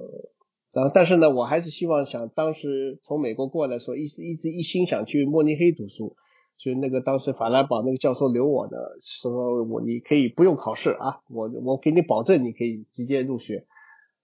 [0.72, 6.16] 然后但是呢，我还是希望想当时从美国过来说，一直一直一心想去慕尼黑读书，
[6.56, 13.66] 所以那个当时法兰堡那个教授留我的说，我你可以不用考试啊，我我给你保证你可以直接入学，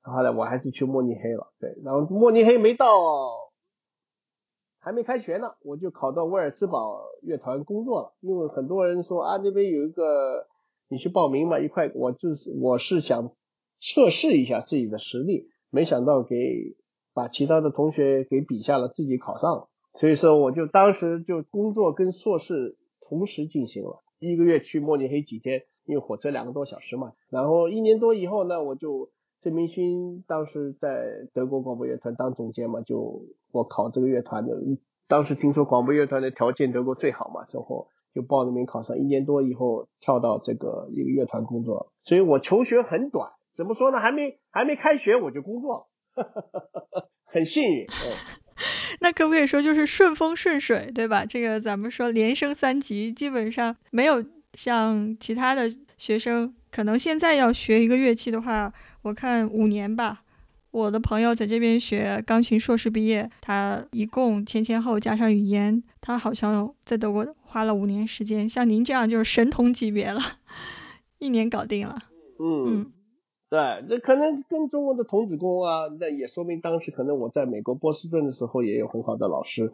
[0.04, 2.86] 然后来我还是去慕尼黑了，对，然后慕尼黑没到。
[4.82, 8.14] 还没开学呢，我就考到威尔兹堡乐团工作了。
[8.20, 10.46] 因为很多人说啊，那边有一个，
[10.88, 11.92] 你去报名嘛，一块。
[11.94, 13.32] 我就是我是想
[13.78, 16.34] 测试一下自己的实力，没想到给
[17.12, 19.68] 把其他的同学给比下了，自己考上了。
[19.94, 27.12] 所以说，我就当时就工作跟硕士同时进行了，一个月去慕尼黑几天，因为火车两个多小时嘛。
[27.28, 29.10] 然后一年多以后呢，我就。
[29.40, 34.54] 郑明勋当时在德国广播乐团当总监嘛，就我考这个乐团的，
[35.08, 43.98] 当时听说广播乐团的条件德国最好嘛，之后就报了名考上，一年多以后跳到这个一个乐团工作，所以我求学很短，怎么说呢？
[43.98, 45.88] 还没还没开学我就工作，
[47.24, 47.86] 很幸运。
[49.00, 51.24] 那可不可以说就是顺风顺水，对吧？
[51.24, 54.22] 这个咱们说连升三级，基本上没有
[54.52, 55.62] 像其他的
[55.96, 58.72] 学生，可能现在要学一个乐器的话。
[59.02, 60.22] 我看五年吧，
[60.70, 68.46] 我的朋友在这边学钢琴硕士毕业，他一共前前后加上语言，他好像在德国花了五年时间。
[68.46, 70.20] 像您这样就是神童级别了，
[71.18, 71.96] 一年搞定了。
[72.38, 72.92] 嗯，
[73.48, 73.58] 对，
[73.88, 79.72] 这可能跟中国的童子功啊，那也说明当时可能我在美国波士顿的时候也有很好的老师，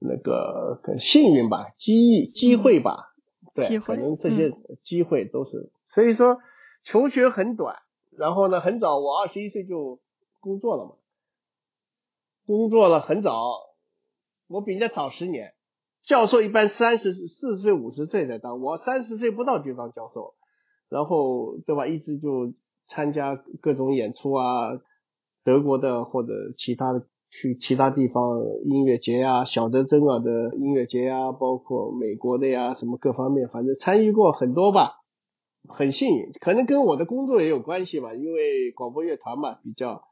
[0.00, 3.14] 那个很幸运吧，机机会吧，
[3.54, 6.38] 对，可能这些机会都是，所以说
[6.84, 7.76] 求学很短。
[8.18, 10.00] 然后呢，很早，我二十一岁就
[10.40, 10.92] 工作了嘛，
[12.46, 13.32] 工作了很早，
[14.46, 15.54] 我比人家早十年。
[16.04, 20.34] 教授一般三十四十岁、五十岁才当，我三十岁不到就当教授，
[20.88, 21.86] 然后对吧？
[21.86, 22.52] 一直就
[22.86, 24.78] 参加各种演出啊，
[25.44, 35.02] 德国的或者其他的去其他地方音乐节呀，小德珍尔的音乐节呀，包括美国的呀，什么各方面，反正参与过很多吧。
[35.68, 40.02] 很幸运，可能跟我的工作也有关系吧，因为广播乐团嘛，比较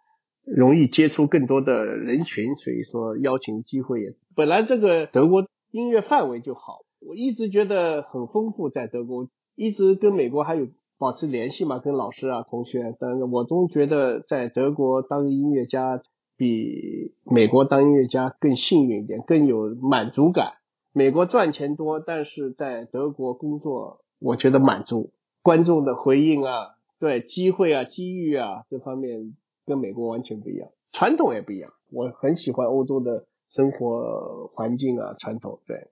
[0.44, 16.00] 容易接触更多的人群，所以说邀请机会也本来这个德国音乐范围就好，我一直觉得很丰富，在德国一直跟美国还有保持联系嘛，跟老师啊同学，但是我总觉得在德国当音乐家
[16.36, 20.55] 比美国当音乐家更幸运一点，更有满足感。
[20.92, 25.13] 美国赚钱多，但是在德国工作，我觉得满足。
[25.45, 29.36] 观众的回应啊，对机会啊、机遇啊这方面
[29.66, 31.70] 跟美国完全不一样，传统也不一样。
[31.90, 35.90] 我很喜欢欧洲的生活环境啊，传统对。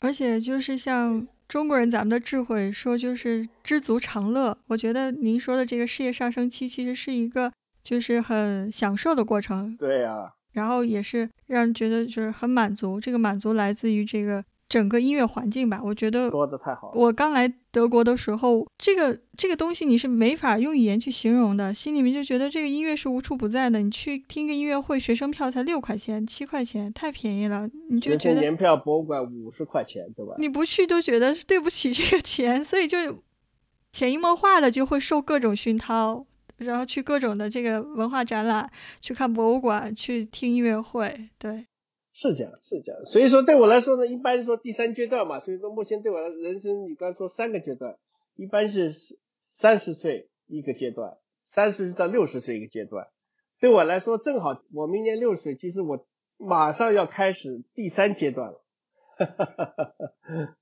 [0.00, 4.56] 而且就是像中国人咱们的智慧说，就是知足常乐。
[4.68, 7.52] 我觉得您说的这个事业上升期，其实是一个
[7.82, 9.76] 就是很享受的过程。
[9.76, 10.32] 对啊。
[10.52, 14.42] 然后也是让人觉得就是很满足，这个满足来自于这个。
[14.68, 16.90] 整个音乐环境吧，我觉得说的太好。
[16.94, 23.80] 我刚来德国的时候，这个这个东西你是没法用语言去形容的，心里面就觉得这个音乐是无处不在的。
[23.80, 30.34] 你去听个音乐会，学生票才六块钱、七块钱，太便宜了，你就觉得年票博物馆五十块钱，对吧？
[30.38, 33.22] 你不去都觉得对不起这个钱，所以就
[33.92, 38.68] 潜移默化的就会受各种熏陶，然后去各种的这个文化展览，
[39.00, 41.66] 去看博物馆，去听音乐会，对。
[42.16, 43.04] 是这样，是这样。
[43.04, 45.40] 所以说，对我来说呢，一般说第三阶段嘛。
[45.40, 47.98] 所以说，目前对我的人生，你刚说三个阶段，
[48.36, 48.94] 一般是
[49.50, 53.08] 三十岁一个阶段，三十到六十岁一个阶段。
[53.58, 56.06] 对我来说，正好我明年六十岁，其实我
[56.38, 58.64] 马上要开始第三阶段了。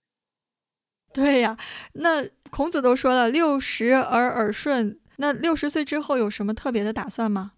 [1.12, 1.59] 对呀，
[1.92, 7.53] 那孔子都说了“六十而耳顺”，那六十岁之后有什么特别的打算吗？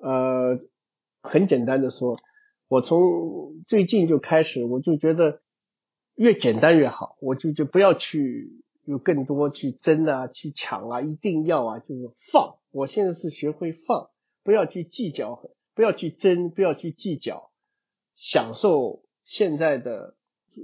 [0.00, 0.60] 呃，
[1.22, 2.16] 很简单的说。
[2.68, 5.40] 我从最近就开始，我就觉得
[6.14, 12.58] 越简单越好，我就就不要去有更多去争啊，去抢啊，一定要啊，就是放。
[12.70, 14.10] 我现在是学会放，
[14.44, 15.40] 不要去计较，
[15.74, 17.50] 不要去争，不要去计较，
[18.14, 20.14] 享受现在的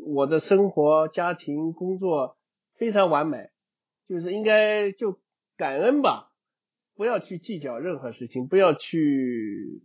[0.07, 2.36] 我的生活、家庭、工作
[2.76, 3.48] 非常完美，
[4.07, 5.18] 就是应该就
[5.57, 6.32] 感恩吧，
[6.96, 9.82] 不要去计较任何事情，不要去。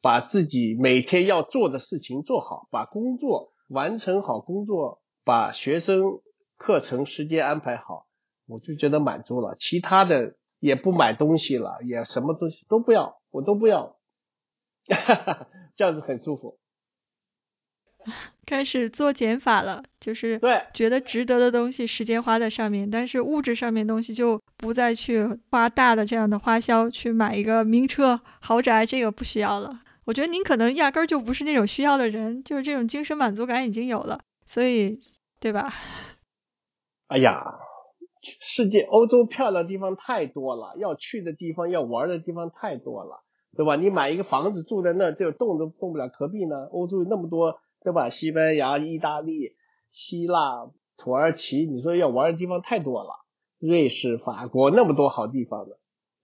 [0.00, 6.20] 把自己每天要做的事情做好，把工作完成好，工作把学生
[6.56, 8.06] 课程时间安排好，
[8.46, 9.56] 我就觉得满足了。
[9.58, 13.96] 其他的也不买东西了，也什么东西都不要，我都不要，
[15.76, 16.58] 这样子很舒服。
[18.46, 29.80] 开始做减法了，就是对觉得值得的东西，时间花在上面，但是物质上面东西就不再去花大的这样的花销去买一个名车豪宅，这个不需要了。
[30.08, 34.98] 我觉得您可能压根儿就不是那种需要的人，就是这种精神满足感已经有了，所以，
[35.38, 35.70] 对吧？
[37.08, 37.44] 哎呀，
[38.40, 43.22] 世界欧洲漂亮的地方太多了，要去的地方、要玩的地方太多了，
[43.54, 43.76] 对吧？
[43.76, 46.64] 你买一个房子住在那儿，就动都动不了，何必呢？
[46.72, 48.08] 欧洲有那么多，对吧？
[48.08, 49.50] 西班牙、意大利、
[49.90, 53.10] 希腊、土耳其，你说要玩的地方太多了，
[53.58, 55.74] 瑞士、法国那么多好地方呢，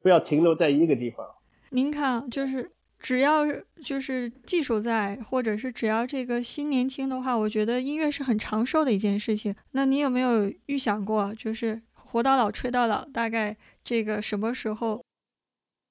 [0.01, 1.27] 不要停留在一个地方。
[1.69, 2.71] 您看，就是。
[3.05, 3.45] 只要
[3.85, 9.55] 就是技术在，或者是只要这个心年轻的话，我觉得音乐是很长寿的一件事情。
[9.73, 15.05] 那你有没有预想过，就是活到老吹到老，大概这个什么时候？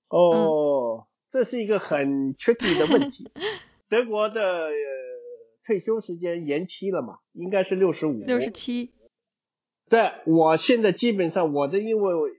[0.09, 3.30] 哦，这是一个很 tricky 的问题。
[3.88, 4.72] 德国的
[5.68, 7.20] 退休时间延期了嘛？
[7.34, 8.24] 应该是六十五。
[8.24, 8.89] 六十七。
[9.88, 12.30] 对，我现在基本上我的因为呃。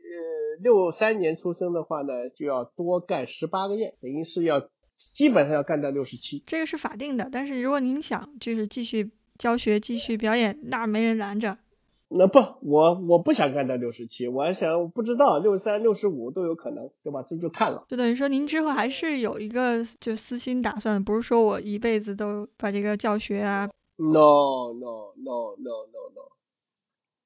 [0.61, 4.69] 六三年出生的话呢，就要多干十八个月，等于是要
[5.15, 6.43] 基本上要干到六十七。
[6.47, 11.59] 这个是法定的，但是如果您想就是继续教学、继续表演，那没人拦着。
[12.17, 17.25] 那不，我我不想干到六十七，我还想不知道六三、六十五都有可能，对吧？
[17.27, 17.85] 这就看了。
[17.89, 23.69] 就等于说您之后还是有一个就私心打算，不是说我一辈子都把这个教学啊。
[23.97, 26.34] No no no no no no。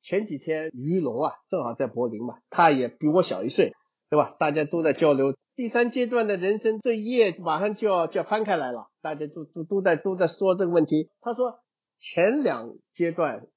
[0.09, 3.75] 前几天于龙啊，正好在柏林嘛，他也比我小一岁，
[4.09, 4.35] 对吧？
[4.39, 11.11] 大家都在交流第三阶段的人生这一页，马上就要就要翻开来了，大家都都都在都在说这个问题。
[11.21, 11.61] 他说
[11.99, 13.49] 前两阶段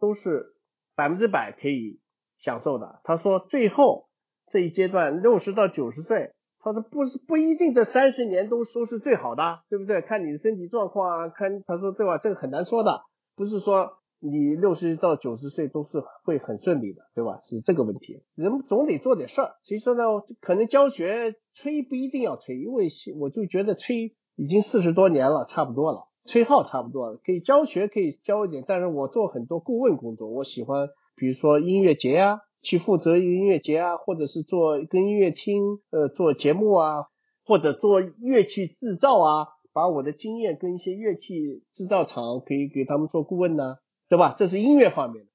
[0.00, 0.56] 都是
[0.96, 2.00] 百分之百可以
[2.42, 4.08] 享受的，他说最后
[4.50, 10.02] 这一阶段六十到九十岁，他说不是不一定这三十年都都是最好的，对不对？
[10.02, 12.18] 看你的身体状况啊，看他说对吧？
[12.18, 13.02] 这个很难说的，
[13.36, 13.99] 不是说。
[14.20, 17.38] 你六十到九十岁都是会很顺利的，对吧？
[17.40, 19.54] 是这个问题，人总得做点事儿。
[19.62, 20.02] 所以说呢，
[20.40, 28.64] 可能教学吹不一定要吹，因为我就觉得吹已经四十多年了，差不多了，吹号差不多了，可以教学可以教一点。
[28.66, 37.06] 但是我做很多顾问工作，我喜欢，比如说音乐节啊，去负责音乐节啊，或者是做跟音乐厅呃做节目啊，
[37.46, 43.76] 或者做乐器制造啊，把我的经验跟一些乐器制造厂可以给他们做顾问呢，
[44.10, 44.34] 对吧？
[44.36, 45.30] 这是音乐方面的。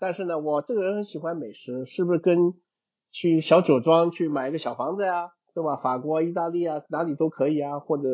[0.00, 2.54] 但是呢，我这个人很喜欢美食，是不是跟
[3.12, 5.76] 去小酒庄去买一个小房子呀，对吧？
[5.76, 8.08] 法国、意大利啊，哪里都可以啊，或者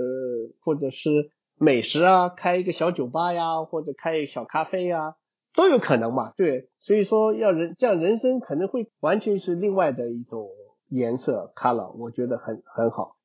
[0.61, 5.14] 或者是美食啊，开一个小酒吧呀，或者开一小咖啡呀。
[5.55, 10.48] 都有可能嘛，对，所以说要人这样人生可能会完全是另外的一种
[10.88, 13.16] 颜色 color，我觉得很很好。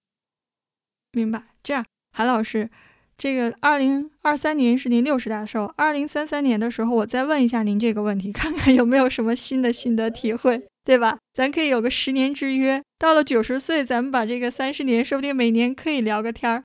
[1.14, 2.70] 明白，这样韩老师，
[3.18, 11.18] 这个二零二三年是您六十大寿，二零三三年的时候我再问一下您这个问题，看看有没有什么新的心得体会，对吧？
[11.34, 16.64] 咱可以有个十年之约，到了九十岁，咱们把这个三十年，说不定每年可以聊个天儿。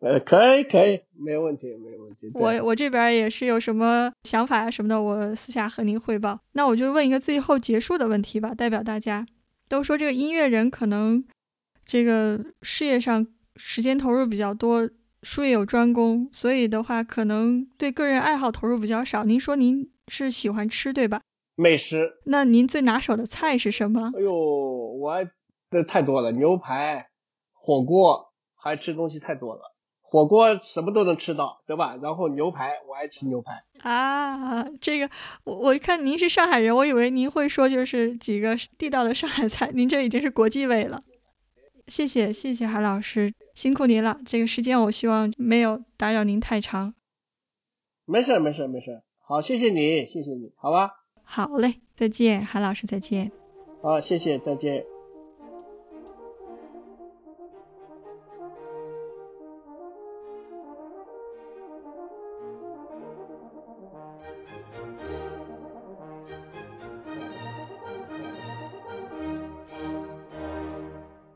[0.00, 2.30] 呃，可以，可以，没有问题，没有问题。
[2.34, 6.38] 我我这边也是有什么想法啊什么的，我私下和您汇报。
[6.52, 9.26] 那我就问一个最后结束的问题吧，代表大家
[9.68, 11.24] 都说这个音乐人可能
[11.86, 13.26] 这个事业上
[13.56, 14.88] 时间投入比较多，
[15.22, 19.24] 术业有专攻，所以的话可能对个人爱好投入比较少。
[19.24, 21.20] 您说您是喜欢吃对吧？
[21.56, 22.12] 美食。
[22.26, 24.12] 那您最拿手的菜是什么？
[24.16, 25.28] 哎呦，我爱
[25.70, 27.08] 这太多了，牛排、
[27.52, 29.74] 火锅，还吃东西太多了。
[30.00, 31.94] 火锅什么都能吃到，对吧？
[32.00, 34.64] 然后牛排，我爱吃牛排啊。
[34.80, 35.10] 这个
[35.44, 40.98] 我我一看您是上海人，我以为您会说就是几个地道的上海菜，您这已经是国际味了。
[41.88, 44.20] 谢谢谢谢韩老师，辛苦您了。
[44.24, 46.94] 这个时间我希望没有打扰您太长。
[48.04, 50.90] 没事没事没事，好，谢谢你谢谢你，好吧。
[51.22, 53.32] 好嘞，再见，韩老师再见。
[53.82, 54.84] 好，谢谢，再见。